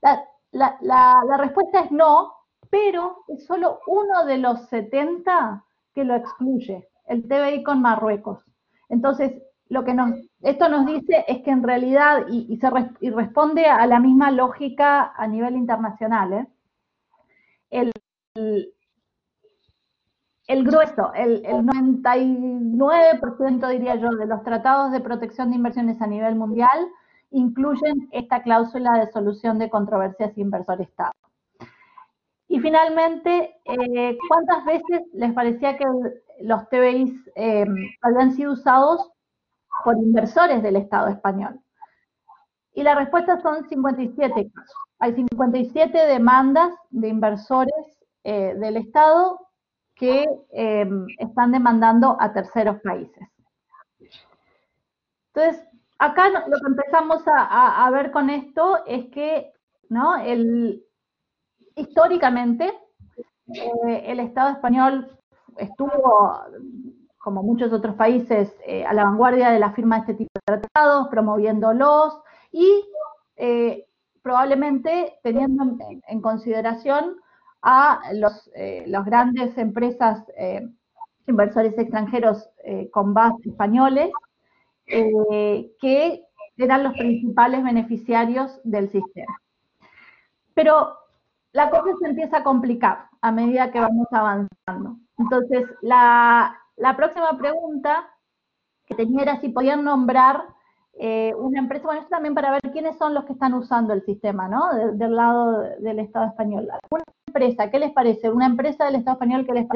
[0.00, 2.32] La, la, respuesta es no,
[2.70, 5.64] pero es solo uno de los 70
[5.94, 8.44] que lo excluye, el TBI con Marruecos.
[8.88, 9.32] Entonces,
[9.68, 10.10] lo que nos,
[10.42, 12.68] esto nos dice es que en realidad, y, se
[13.10, 16.46] responde a la misma lógica a nivel internacional, ¿eh?
[17.70, 17.92] el,
[20.46, 26.06] el, grueso, el, el 99% diría yo de los tratados de protección de inversiones a
[26.06, 26.90] nivel mundial
[27.32, 31.12] incluyen esta cláusula de solución de controversias inversor-Estado.
[32.52, 35.86] Y finalmente, eh, ¿cuántas veces les parecía que
[36.42, 37.64] los TBIs eh,
[38.02, 39.10] habían sido usados
[39.82, 41.58] por inversores del Estado español?
[42.74, 44.76] Y la respuesta son 57 casos.
[44.98, 49.48] Hay 57 demandas de inversores eh, del Estado
[49.94, 50.26] que
[51.16, 53.28] están demandando a terceros países.
[55.32, 55.64] Entonces,
[55.98, 59.54] acá lo que empezamos a, a ver con esto es que
[59.88, 60.18] ¿no?
[60.18, 60.84] el,
[61.76, 62.72] históricamente
[63.48, 65.18] eh, el Estado español
[65.56, 66.40] estuvo,
[67.18, 70.58] como muchos otros países, eh, a la vanguardia de la firma de este tipo de
[70.58, 72.18] tratados, promoviéndolos
[72.50, 72.84] y
[73.36, 73.86] eh,
[74.22, 77.16] probablemente teniendo en, consideración
[77.60, 78.50] a los,
[78.86, 80.24] los grandes empresas
[81.26, 82.48] inversores extranjeros
[82.92, 84.10] con base españoles,
[84.86, 86.24] que
[86.56, 89.36] eran los principales beneficiarios del sistema.
[90.54, 91.01] Pero
[91.52, 94.96] la cosa se empieza a complicar a medida que vamos avanzando.
[95.18, 96.58] Entonces, la,
[96.96, 98.08] próxima pregunta
[98.86, 100.44] que tenía era si podían nombrar
[100.94, 104.04] eh, una empresa, bueno, esto también para ver quiénes son los que están usando el
[104.04, 104.92] sistema, ¿no?
[104.92, 106.68] del lado del Estado español.
[106.90, 108.30] Una empresa, ¿qué les parece?
[108.30, 109.66] Una empresa del Estado español que les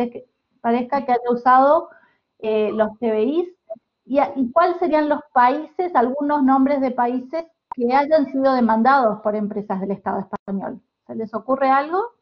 [0.60, 1.90] parezca, que haya usado
[2.38, 3.48] eh, los TBIs
[4.04, 9.36] y, y cuáles serían los países, algunos nombres de países que hayan sido demandados por
[9.36, 10.80] empresas del Estado español.
[11.06, 12.14] ¿Se les ocurre algo?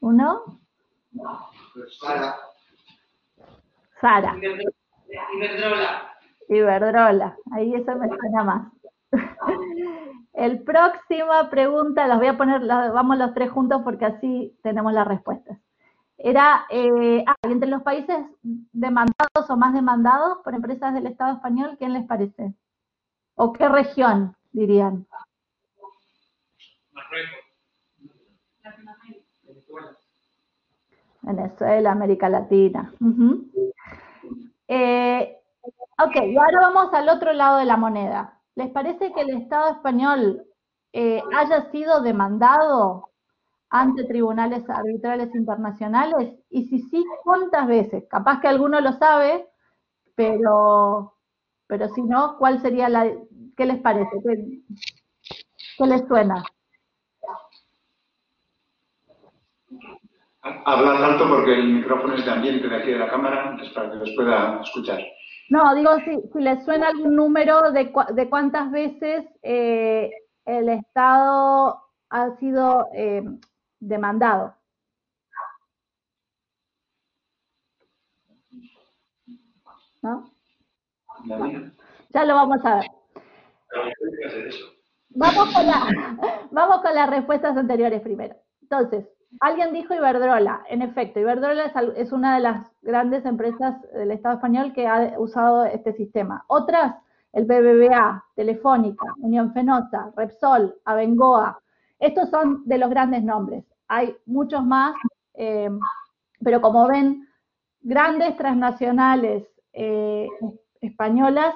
[0.00, 0.60] ¿Uno?
[2.00, 2.36] Sara.
[4.00, 4.36] Sara.
[5.36, 6.16] Iberdrola.
[6.48, 7.36] Iberdrola.
[7.52, 8.72] Ahí eso me suena más.
[10.32, 15.06] El próxima pregunta, las voy a poner, vamos los tres juntos porque así tenemos las
[15.06, 15.58] respuestas.
[16.18, 21.76] Era, eh, ah, entre los países demandados o más demandados por empresas del Estado español,
[21.78, 22.54] ¿quién les parece?
[23.36, 24.36] ¿O qué región?
[24.54, 25.06] Dirían?
[31.22, 32.92] Venezuela, América Latina.
[34.68, 35.36] Eh,
[35.98, 38.40] ok, y ahora vamos al otro lado de la moneda.
[38.54, 40.46] ¿Les parece que el Estado español
[40.92, 43.10] eh, haya sido demandado
[43.70, 46.34] ante tribunales arbitrales internacionales?
[46.50, 48.04] Y si sí, ¿cuántas veces?
[48.08, 49.48] Capaz que alguno lo sabe,
[50.14, 51.14] pero,
[51.66, 53.10] pero si no, ¿cuál sería la,
[53.56, 54.10] ¿Qué les parece?
[55.78, 56.42] ¿Qué, les suena?
[60.42, 63.90] Hablar alto porque el micrófono es de ambiente de aquí de la cámara, entonces para
[63.90, 65.00] que los pueda escuchar.
[65.50, 70.10] No, digo, si, si les suena algún número de, de cuántas veces eh,
[70.44, 73.22] el Estado ha sido eh,
[73.80, 74.54] demandado.
[80.02, 80.30] ¿No?
[82.10, 82.93] Ya lo vamos a ver.
[85.10, 88.34] Vamos con, las respuestas anteriores primero.
[88.62, 89.06] Entonces,
[89.40, 90.64] alguien dijo Iberdrola.
[90.68, 95.64] En efecto, Iberdrola es, una de las grandes empresas del Estado español que ha usado
[95.64, 96.44] este sistema.
[96.48, 96.96] Otras,
[97.32, 101.60] el BBVA, Telefónica, Unión Fenosa, Repsol, Abengoa.
[101.98, 103.64] Estos son de los grandes nombres.
[103.88, 104.94] Hay muchos más,
[105.34, 105.70] eh,
[106.42, 107.28] pero como ven,
[107.82, 110.28] grandes transnacionales eh,
[110.80, 111.54] españolas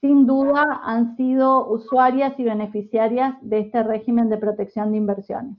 [0.00, 5.56] sin duda han sido usuarias y beneficiarias de este régimen de protección de inversiones.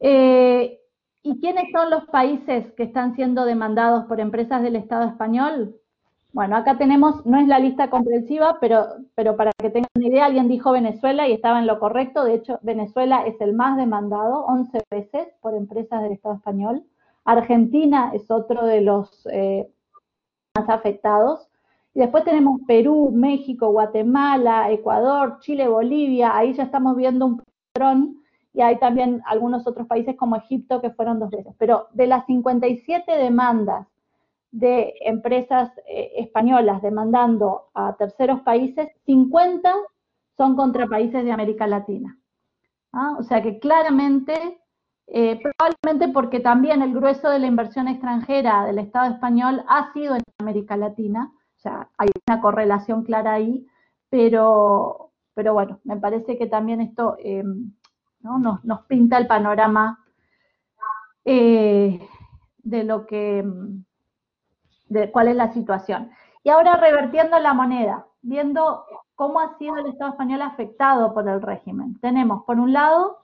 [0.00, 0.80] Eh,
[1.22, 5.76] ¿Y quiénes son los países que están siendo demandados por empresas del Estado español?
[6.32, 10.24] Bueno, acá tenemos, no es la lista comprensiva, pero, pero para que tengan una idea,
[10.24, 12.24] alguien dijo Venezuela y estaba en lo correcto.
[12.24, 16.84] De hecho, Venezuela es el más demandado, 11 veces por empresas del Estado español.
[17.24, 19.70] Argentina es otro de los eh,
[20.56, 21.51] más afectados.
[21.94, 26.36] Y después tenemos Perú, México, Guatemala, Ecuador, Chile, Bolivia.
[26.36, 28.16] Ahí ya estamos viendo un patrón.
[28.54, 31.54] Y hay también algunos otros países como Egipto que fueron dos veces.
[31.58, 33.86] Pero de las 57 demandas
[34.50, 39.74] de empresas eh, españolas demandando a terceros países, 50
[40.36, 42.18] son contra países de América Latina.
[42.92, 43.16] ¿Ah?
[43.18, 44.62] O sea que claramente
[45.06, 50.14] eh, probablemente porque también el grueso de la inversión extranjera del Estado español ha sido
[50.16, 51.32] en América Latina,
[51.62, 53.64] o sea, hay una correlación clara ahí,
[54.10, 57.72] pero, pero bueno, me parece que también esto em,
[58.64, 60.04] nos, pinta el panorama
[61.24, 62.04] eh,
[62.58, 63.44] de lo que,
[64.88, 66.10] de cuál es la situación.
[66.42, 68.84] Y ahora revertiendo la moneda, viendo
[69.14, 71.96] cómo ha sido el Estado español afectado por el régimen.
[72.00, 73.18] Tenemos, por un lado,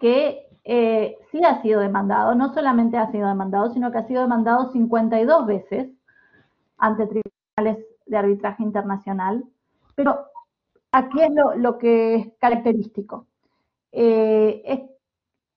[0.00, 4.22] que eh, sí ha sido demandado, no solamente ha sido demandado, sino que ha sido
[4.22, 5.99] demandado 52 veces
[6.80, 9.44] ante tribunales de arbitraje internacional.
[9.94, 10.26] Pero
[10.92, 13.26] aquí es lo, que es característico.
[13.92, 14.88] Eh,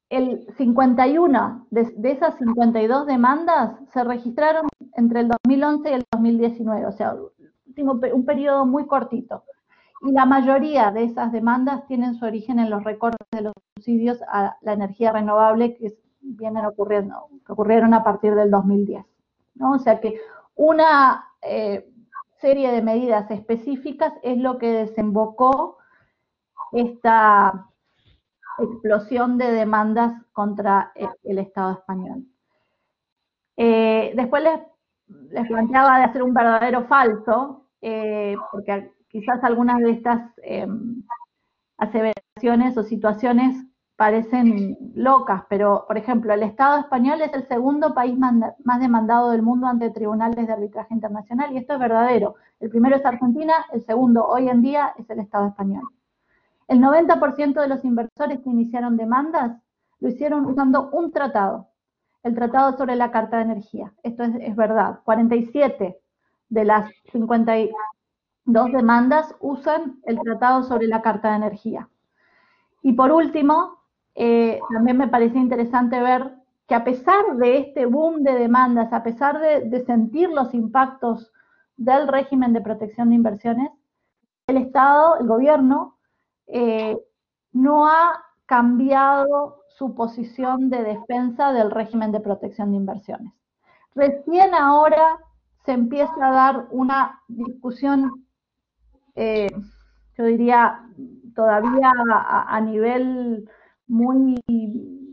[0.10, 6.86] el 51 de, de, esas 52 demandas se registraron entre el 2011 y el 2019,
[6.86, 9.44] o sea, un periodo muy cortito.
[10.02, 14.20] Y la mayoría de esas demandas tienen su origen en los recortes de los subsidios
[14.28, 19.06] a la energía renovable que vienen ocurriendo, que ocurrieron a partir del 2010.
[19.56, 19.72] ¿no?
[19.74, 20.20] O sea que
[20.56, 21.89] una eh,
[22.39, 25.78] serie de medidas específicas es lo que desembocó
[26.72, 27.70] esta
[28.60, 30.91] explosión de demandas contra
[31.24, 32.26] el, Estado español.
[33.58, 40.32] Eh, después les, planteaba de hacer un verdadero falso, eh, porque quizás algunas de estas
[40.43, 41.04] em,
[41.78, 43.56] aseveraciones o situaciones
[44.04, 49.41] parecen locas, pero por ejemplo, el Estado español es el segundo país más demandado del
[49.41, 52.36] mundo ante tribunales de arbitraje internacional y esto es verdadero.
[52.60, 55.84] El primero es Argentina, el segundo hoy en día es el Estado español.
[56.68, 59.58] El 90% de los inversores que iniciaron demandas
[60.01, 61.70] lo hicieron usando un tratado,
[62.24, 63.93] el Tratado sobre la Carta de Energía.
[64.04, 64.99] Esto es, es verdad.
[65.06, 65.97] 47
[66.49, 67.54] de las 50
[68.43, 71.88] dos demandas usan el Tratado sobre la Carta de Energía.
[72.82, 73.83] Y por último,
[74.16, 76.36] eh, también me parece interesante ver
[76.68, 81.32] que a pesar de este boom de demandas, a pesar de, sentir los impactos
[81.78, 83.72] del régimen de protección de inversiones,
[84.47, 85.97] el Estado, el gobierno,
[86.47, 86.97] eh,
[87.51, 93.34] no ha cambiado su posición de defensa del régimen de protección de inversiones.
[93.95, 95.20] Recién ahora
[95.66, 98.24] se empieza a dar una discusión
[99.16, 99.49] eh,
[100.18, 100.80] yo diría,
[101.36, 101.91] todavía
[102.47, 103.49] a, nivel
[103.94, 104.44] muy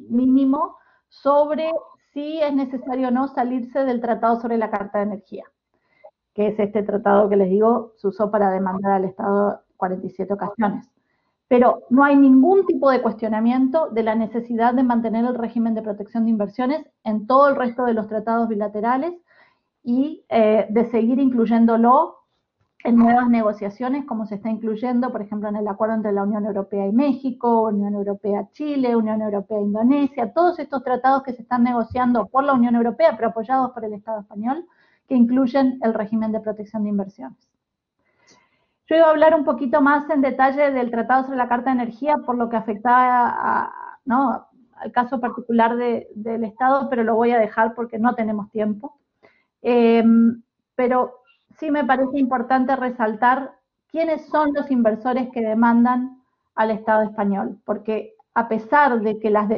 [0.08, 0.76] mínimo
[1.08, 1.70] sobre
[2.12, 5.44] si es necesario o no salirse del tratado sobre la Carta de Energía,
[6.34, 10.88] que es este tratado que les digo se usó para demandar al Estado 47 ocasiones.
[11.46, 15.82] Pero no hay ningún tipo de cuestionamiento de la necesidad de mantener el régimen de
[15.82, 19.14] protección de inversiones en todo el resto de los tratados bilaterales
[19.82, 22.19] y eh, de seguir incluyéndolo
[22.82, 26.46] en nuevas negociaciones, como se está incluyendo, por ejemplo, en el acuerdo entre la Unión
[26.46, 32.44] Europea y México, Unión Europea-Chile, Unión Europea-Indonesia, todos estos tratados que se están negociando por
[32.44, 34.64] la Unión Europea, pero apoyados por el Estado español,
[35.06, 37.38] que incluyen el régimen de protección de inversiones.
[38.86, 41.82] Yo iba a hablar un poquito más en detalle del Tratado sobre la Carta de
[41.82, 43.70] Energía por lo que afecta
[44.06, 48.98] al caso particular del Estado, pero lo voy a dejar porque no tenemos tiempo.
[49.62, 50.02] Eh,
[50.74, 51.19] pero
[51.60, 53.52] sí me parece importante resaltar
[53.90, 56.22] quiénes son los inversores que demandan
[56.54, 59.48] al Estado español, porque a pesar de que las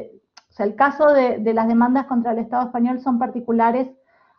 [0.48, 3.88] sea, el caso de, las demandas contra el Estado español son particulares,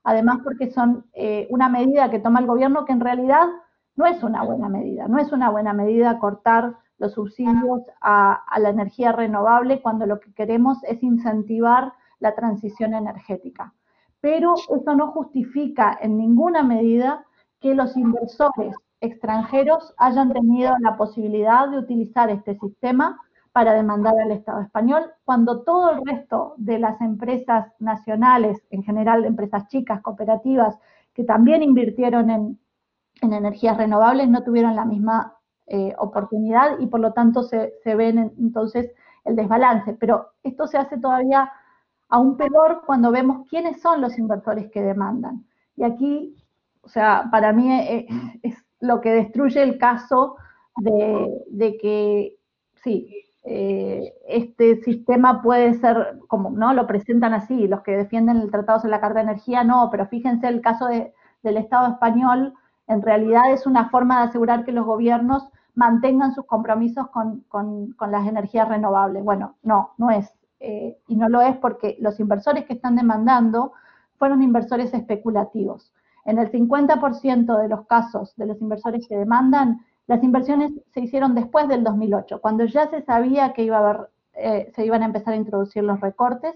[0.03, 3.47] además porque son eh, una medida que toma el gobierno que en realidad
[3.95, 8.69] no es una buena medida, no es una buena medida cortar los subsidios a la
[8.69, 13.73] energía renovable cuando lo que queremos es incentivar la transición energética.
[14.21, 17.25] Pero eso no justifica en ninguna medida
[17.63, 23.17] que los inversores extranjeros hayan tenido la posibilidad de utilizar este sistema
[23.53, 29.23] para demandar al Estado español, cuando todo el resto de las empresas nacionales, en general
[29.23, 30.77] empresas chicas, cooperativas,
[31.13, 32.59] que también invirtieron en,
[33.21, 35.37] energías renovables, no tuvieron la misma
[35.67, 38.91] eh, oportunidad y por lo tanto se, se ven entonces
[39.23, 39.93] el desbalance.
[39.93, 41.49] Pero esto se hace todavía
[42.09, 45.45] aún peor cuando vemos quiénes son los inversores que demandan.
[45.77, 46.42] Y aquí
[46.83, 48.05] O sea, para mí es,
[48.43, 50.35] es lo que destruye el caso
[50.77, 52.37] de, que,
[52.83, 58.51] sí, eh, este sistema puede ser, como no lo presentan así, los que defienden el
[58.51, 62.53] tratado sobre la carta de energía, no, pero fíjense el caso del Estado español,
[62.87, 67.45] en realidad es una forma de asegurar que los gobiernos mantengan sus compromisos con,
[67.99, 69.23] las energías renovables.
[69.23, 70.29] Bueno, no, no es.
[70.59, 73.73] Eh, y no lo es porque los inversores que están demandando
[74.17, 75.92] fueron inversores especulativos.
[76.25, 81.35] En el 50% de los casos de los inversores que demandan, las inversiones se hicieron
[81.35, 85.05] después del 2008, cuando ya se sabía que iba a haber, eh, se iban a
[85.05, 86.55] empezar a introducir los recortes,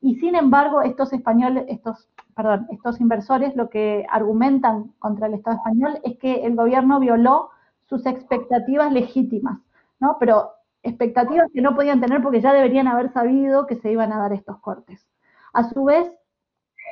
[0.00, 5.56] y sin embargo estos españoles, estos, perdón, estos inversores lo que argumentan contra el Estado
[5.56, 7.50] español es que el gobierno violó
[7.88, 9.58] sus expectativas legítimas,
[10.00, 10.16] ¿no?
[10.20, 10.52] Pero
[10.82, 14.32] expectativas que no podían tener porque ya deberían haber sabido que se iban a dar
[14.32, 15.06] estos cortes.
[15.52, 16.08] A su vez,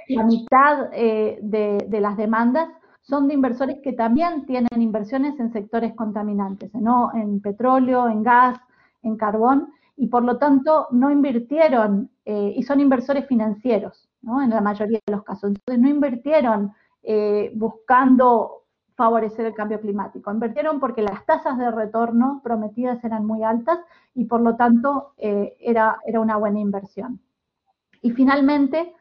[0.09, 2.69] la mitad eh, de las demandas
[3.03, 7.11] son de inversores que también tienen inversiones en sectores contaminantes, ¿no?
[7.15, 8.59] en petróleo, en gas,
[9.03, 14.43] en carbón, y por lo tanto no invirtieron, eh, y son inversores financieros, ¿no?
[14.43, 15.51] en la mayoría de los casos.
[15.51, 18.63] Entonces no invirtieron eh, buscando
[18.97, 23.81] favorecer el cambio climático, invirtieron porque las tasas de retorno prometidas eran muy altas
[24.15, 27.21] y por lo tanto era, era una buena inversión.
[28.01, 28.95] Y finalmente,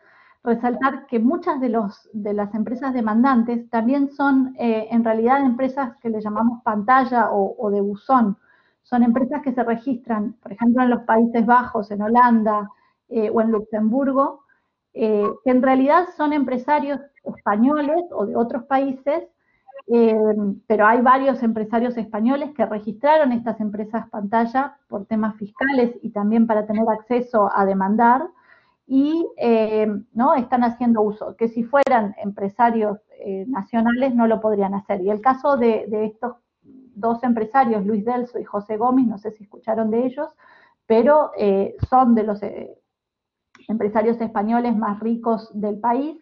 [0.44, 5.96] resaltar que muchas de, los, de las empresas demandantes también son eh, en realidad empresas
[6.02, 8.38] que le llamamos pantalla o, de buzón.
[8.82, 12.70] Son empresas que se registran, por ejemplo, en los Países Bajos, en Holanda
[13.08, 14.44] eh, o en Luxemburgo,
[14.94, 19.24] eh, que en realidad son empresarios españoles o de otros países,
[20.66, 26.48] pero hay varios empresarios españoles que registraron estas empresas pantalla por temas fiscales y también
[26.48, 28.30] para tener acceso a demandar
[28.86, 30.36] y eh, ¿no?
[30.36, 35.02] están haciendo uso, que si fueran empresarios eh, nacionales no lo podrían hacer.
[35.02, 39.44] Y el caso de, estos dos empresarios, Luis Delso y José Gómez, no sé si
[39.44, 40.30] escucharon de ellos,
[40.86, 42.42] pero eh, son de los
[43.68, 46.22] empresarios españoles más ricos del país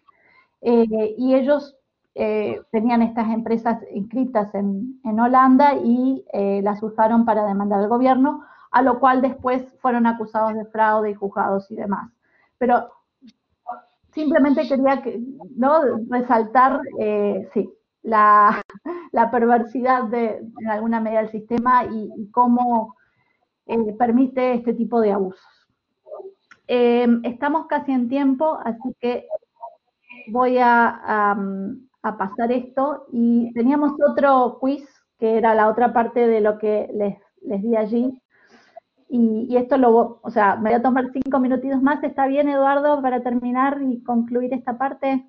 [0.60, 1.76] y ellos
[2.14, 6.24] tenían estas empresas inscritas en, en Holanda y
[6.62, 11.14] las usaron para demandar al gobierno, a lo cual después fueron acusados de fraude y
[11.14, 12.12] juzgados y demás
[12.62, 12.92] pero
[14.12, 15.02] simplemente quería
[15.56, 15.80] ¿no?
[16.08, 17.68] resaltar, eh, sí,
[18.04, 18.62] la,
[19.32, 22.94] perversidad de, en alguna medida del sistema y, cómo
[23.66, 25.44] eh, permite este tipo de abusos.
[26.68, 29.26] Eh, estamos casi en tiempo, así que
[30.28, 31.34] voy a,
[32.00, 33.06] pasar esto.
[33.10, 34.88] Y teníamos otro quiz,
[35.18, 38.21] que era la otra parte de lo que les, les di allí,
[39.14, 42.02] y, esto lo, o sea, me voy a tomar cinco minutitos más.
[42.02, 45.28] ¿Está bien, Eduardo, para terminar y concluir esta parte?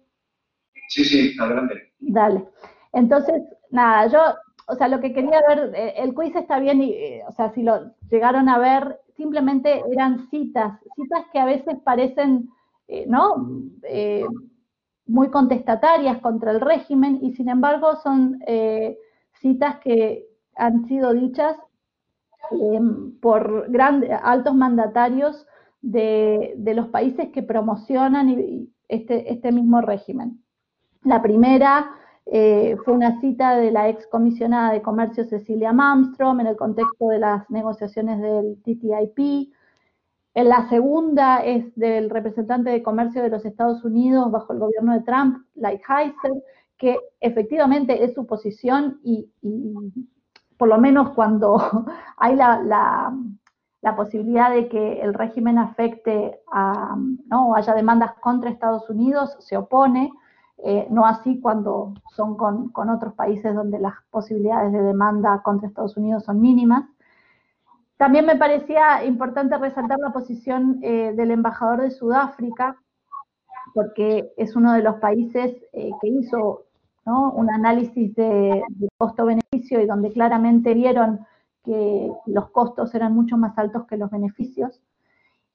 [0.87, 1.91] Sí, sí, adelante.
[1.99, 2.45] Dale.
[2.93, 4.19] Entonces, nada, yo,
[4.67, 7.51] o sea, lo que quería ver, eh, el quiz está bien, y, eh, o sea,
[7.53, 12.49] si lo llegaron a ver, simplemente eran citas, citas que a veces parecen,
[12.87, 13.49] eh, ¿no?
[15.05, 18.39] muy contestatarias contra el régimen y sin embargo son
[19.41, 20.25] citas que
[20.55, 21.57] han sido dichas
[22.51, 23.69] Em, por
[24.21, 25.47] altos mandatarios
[25.81, 30.43] de, los países que promocionan este, este mismo régimen.
[31.03, 31.91] La primera
[32.25, 37.07] eh, fue una cita de la ex comisionada de comercio Cecilia Malmström en el contexto
[37.07, 39.51] de las negociaciones del TTIP.
[40.35, 45.01] La segunda es del representante de comercio de los Estados Unidos bajo el gobierno de
[45.01, 46.43] Trump, Lighthizer,
[46.77, 49.29] que efectivamente es su posición y
[50.57, 51.57] por lo menos cuando
[52.17, 53.13] hay la,
[53.95, 56.95] posibilidad de que el régimen afecte a,
[57.25, 57.55] ¿no?
[57.55, 60.11] haya demandas contra Estados Unidos, se opone,
[60.65, 65.97] eh, no así cuando son con, otros países donde las posibilidades de demanda contra Estados
[65.97, 66.85] Unidos son mínimas.
[67.97, 72.77] También me parecía importante resaltar la posición eh, del embajador de Sudáfrica,
[73.73, 76.62] porque es uno de los países eh, que hizo
[77.05, 78.63] un análisis de,
[78.97, 81.25] costo-beneficio y donde claramente vieron
[81.63, 84.81] que los costos eran mucho más altos que los beneficios.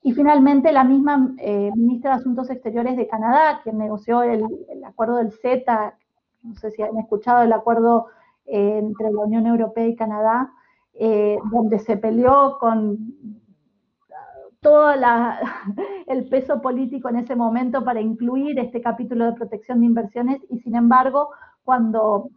[0.02, 4.44] Y finalmente la misma eh, ministra de Asuntos Exteriores de Canadá, quien negoció el,
[4.86, 5.98] acuerdo del CETA,
[6.42, 8.06] no sé si han escuchado el acuerdo
[8.46, 10.52] eh, entre la Unión Europea y Canadá,
[10.94, 13.14] eh, donde se peleó con
[14.60, 14.90] todo
[16.06, 20.58] el peso político en ese momento para incluir este capítulo de protección de inversiones y
[20.60, 21.30] sin embargo
[21.64, 22.30] cuando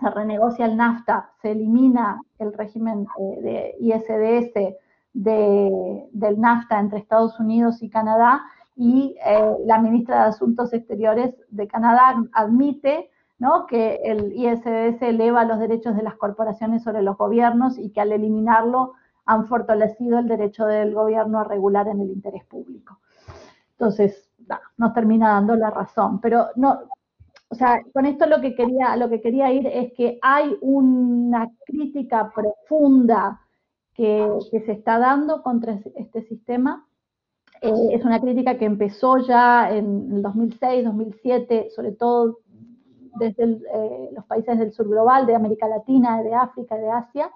[0.00, 4.76] se renegocia el NAFTA, se elimina el régimen eh, de ISDS
[5.12, 8.42] del NAFTA entre Estados Unidos y Canadá
[8.76, 13.66] y eh, la ministra de Asuntos Exteriores de Canadá admite ¿no?
[13.66, 18.12] que el ISDS eleva los derechos de las corporaciones sobre los gobiernos y que al
[18.12, 18.92] eliminarlo
[19.28, 22.98] han fortalecido el derecho del gobierno a regular en el interés público.
[23.72, 24.30] Entonces,
[24.78, 26.18] nos termina dando la razón.
[26.22, 26.78] Pero no,
[27.50, 31.50] o sea, con esto lo que quería, lo que quería ir es que hay una
[31.66, 33.38] crítica profunda
[33.92, 36.86] que, se está dando contra este sistema.
[37.60, 42.38] Eh, es una crítica que empezó ya en el 2006, 2007, sobre todo
[43.18, 47.30] desde eh, los países del sur global, de América Latina, de África, de Asia.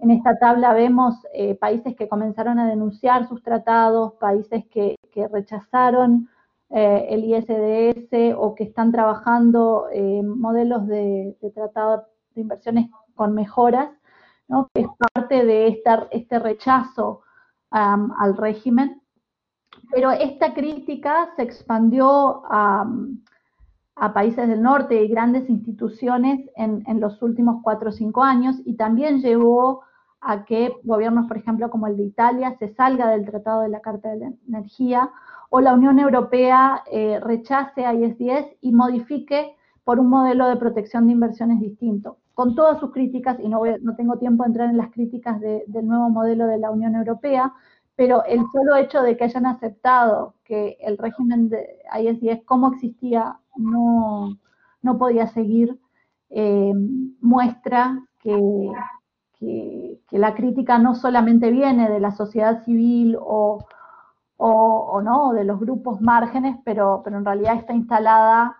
[0.00, 4.96] En esta tabla vemos eh, países que comenzaron a denunciar sus tratados, países que,
[5.32, 6.28] rechazaron
[6.70, 9.88] eh, el ISDS o que están trabajando
[10.22, 13.90] modelos de, tratado de inversiones con mejoras,
[14.46, 14.68] ¿no?
[14.72, 15.82] que es parte de
[16.12, 17.22] este rechazo
[17.70, 19.02] al régimen.
[19.90, 27.60] Pero esta crítica se expandió a países del norte y grandes instituciones en, los últimos
[27.62, 29.82] cuatro o cinco años y también llevó
[30.20, 33.80] a que gobiernos, por ejemplo, como el de Italia, se salga del Tratado de la
[33.80, 35.10] Carta de la Energía
[35.50, 41.06] o la Unión Europea eh, rechace a ISDS y modifique por un modelo de protección
[41.06, 42.18] de inversiones distinto.
[42.34, 45.86] Con todas sus críticas, y no, no tengo tiempo de entrar en las críticas del
[45.86, 47.54] nuevo modelo de la Unión Europea,
[47.96, 53.40] pero el solo hecho de que hayan aceptado que el régimen de ISDS como existía
[53.56, 54.38] no,
[54.82, 55.80] no podía seguir,
[56.30, 56.72] eh,
[57.20, 58.38] muestra que,
[59.38, 63.64] que, la crítica no solamente viene de la sociedad civil o,
[64.36, 68.56] o, no, de los grupos márgenes, pero, pero en realidad está instalada,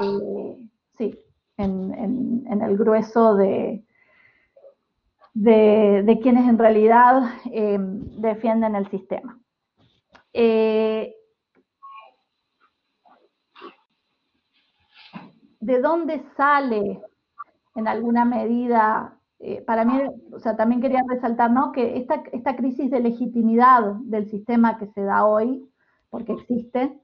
[0.00, 0.68] eh,
[0.98, 1.18] sí,
[1.56, 3.84] en, en, el grueso de,
[5.34, 7.22] de, quienes en realidad
[7.52, 9.38] eh, defienden el sistema.
[15.66, 17.02] de dónde sale
[17.74, 19.18] en alguna medida,
[19.48, 21.70] eh, para mí, o sea, también quería resaltar, ¿no?
[21.70, 25.64] Que esta, esta crisis de legitimidad del sistema que se da hoy,
[26.10, 27.00] porque existe,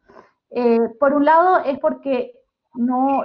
[0.50, 2.32] eh, por un lado es porque
[2.74, 3.22] no,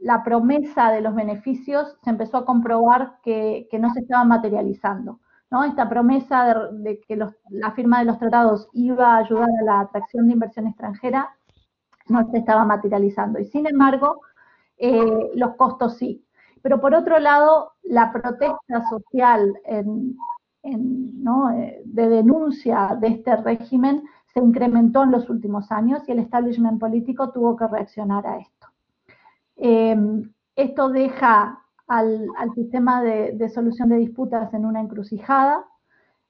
[0.00, 5.20] la, promesa de los beneficios se empezó a comprobar que, no se estaba materializando.
[5.50, 5.64] ¿no?
[5.64, 10.26] Esta promesa de, que la firma de los tratados iba a ayudar a la atracción
[10.26, 11.36] de inversión extranjera
[12.08, 13.38] no se estaba materializando.
[13.40, 14.22] Y sin embargo,
[14.78, 16.23] eh, los costos sí.
[16.64, 19.84] Pero por otro lado, la protesta social eh,
[21.84, 24.02] de denuncia de este régimen
[24.32, 28.66] se incrementó en los últimos años y el establishment político tuvo que reaccionar a esto.
[29.56, 29.94] Eh,
[30.56, 35.66] esto deja al, sistema de, de, solución de disputas en una encrucijada,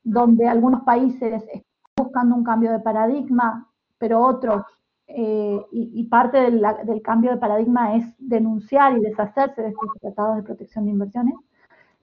[0.03, 1.63] donde algunos países están
[1.97, 4.65] buscando un cambio de paradigma, pero otros
[5.07, 6.63] eh, y, parte del,
[7.03, 11.35] cambio de paradigma es denunciar y deshacerse de estos tratados de protección de inversiones,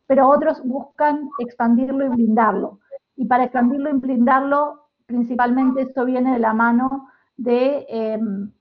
[0.06, 2.80] pero otros buscan expandirlo y blindarlo.
[3.16, 8.52] Y para expandirlo y blindarlo, principalmente esto viene de la mano de em,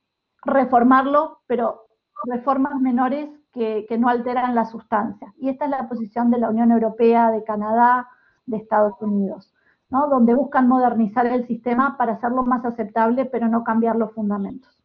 [0.44, 1.86] reformarlo, pero
[2.24, 5.34] reformas menores que, que no alteran la sustancia.
[5.38, 8.08] Y esta es la posición de la Unión Europea, de Canadá,
[8.46, 9.52] de Estados Unidos
[9.90, 14.80] donde buscan modernizar el sistema para hacerlo más aceptable, pero no cambiar los fundamentos.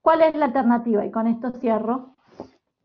[0.00, 1.04] ¿Cuál es la alternativa?
[1.04, 2.16] Y con esto cierro.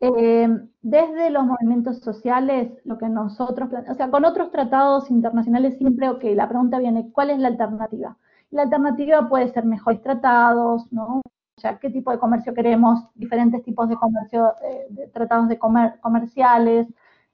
[0.00, 0.48] Eh,
[0.82, 6.24] desde los movimientos sociales, lo que nosotros, o sea, con otros tratados internacionales siempre, ok,
[6.34, 8.18] la pregunta viene, ¿cuál es la alternativa?
[8.50, 11.22] La alternativa puede ser mejores tratados, ¿no?
[11.56, 13.00] O sea, ¿qué tipo de comercio queremos?
[13.14, 16.86] Diferentes tipos de comercio, eh, tratados de comerciales,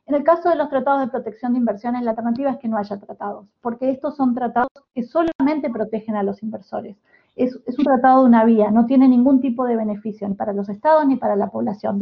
[0.06, 2.76] en el caso de los tratados de protección de inversiones, la alternativa es que no
[2.76, 6.96] haya tratados, porque estos son tratados que solamente protegen a los inversores.
[7.36, 10.68] Es, un tratado de una vía, no tiene ningún tipo de beneficio ni para los
[10.68, 12.00] estados ni para la población.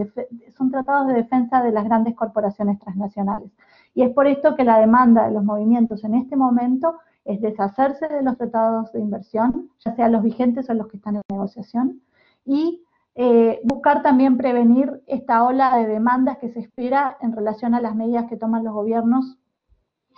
[0.56, 3.50] son tratados de defensa de las grandes corporaciones transnacionales.
[3.94, 8.08] Y es por esto que la demanda de los movimientos en este momento es deshacerse
[8.08, 12.00] de los tratados de inversión, ya sea los vigentes o los que están en negociación,
[12.44, 12.82] y
[13.22, 17.94] eh, buscar también prevenir esta ola de demandas que se espera en relación a las
[17.94, 19.36] medidas que toman los gobiernos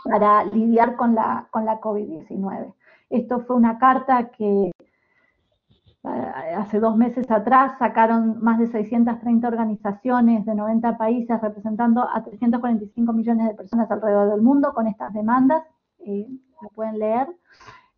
[0.05, 2.73] para lidiar con la, con la COVID-19.
[3.11, 10.47] Esto fue una carta que eh, hace dos meses atrás sacaron más de 630 organizaciones
[10.47, 15.65] de 90 países representando a 345 millones de personas alrededor del mundo con estas demandas.
[16.07, 16.29] Eh,
[16.63, 17.27] la pueden leer.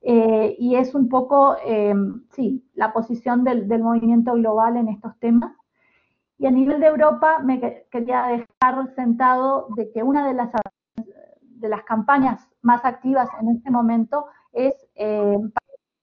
[0.06, 1.94] Eh, y es un poco, eh,
[2.30, 5.56] sí, la posición del, movimiento global en estos temas.
[6.38, 10.50] Y a nivel de Europa me quería dejar sentado de que una de las,
[11.40, 15.38] de las campañas más activas en este momento es eh,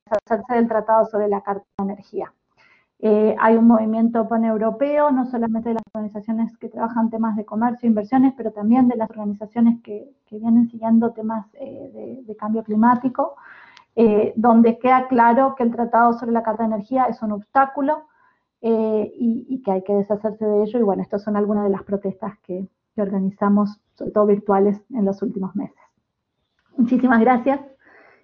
[0.09, 2.33] hacerse del Tratado sobre la Carta de Energía.
[3.03, 7.87] Eh, hay un movimiento paneuropeo, no solamente de las organizaciones que trabajan temas de comercio
[7.87, 13.35] e inversiones, pero también de las organizaciones que, vienen siguiendo temas eh, de, cambio climático,
[13.95, 18.05] eh, donde queda claro que el Tratado sobre la Carta de Energía es un obstáculo
[18.63, 20.79] y, que hay que deshacerse de ello.
[20.79, 25.05] Y bueno, estas son algunas de las protestas que, que organizamos, sobre todo virtuales, en
[25.05, 25.77] los últimos meses.
[26.77, 27.59] Muchísimas gracias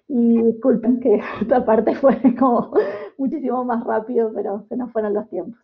[0.08, 2.72] y disculpen que esta parte fue como
[3.18, 5.60] muchísimo más rápido, pero se nos fueron los tiempos.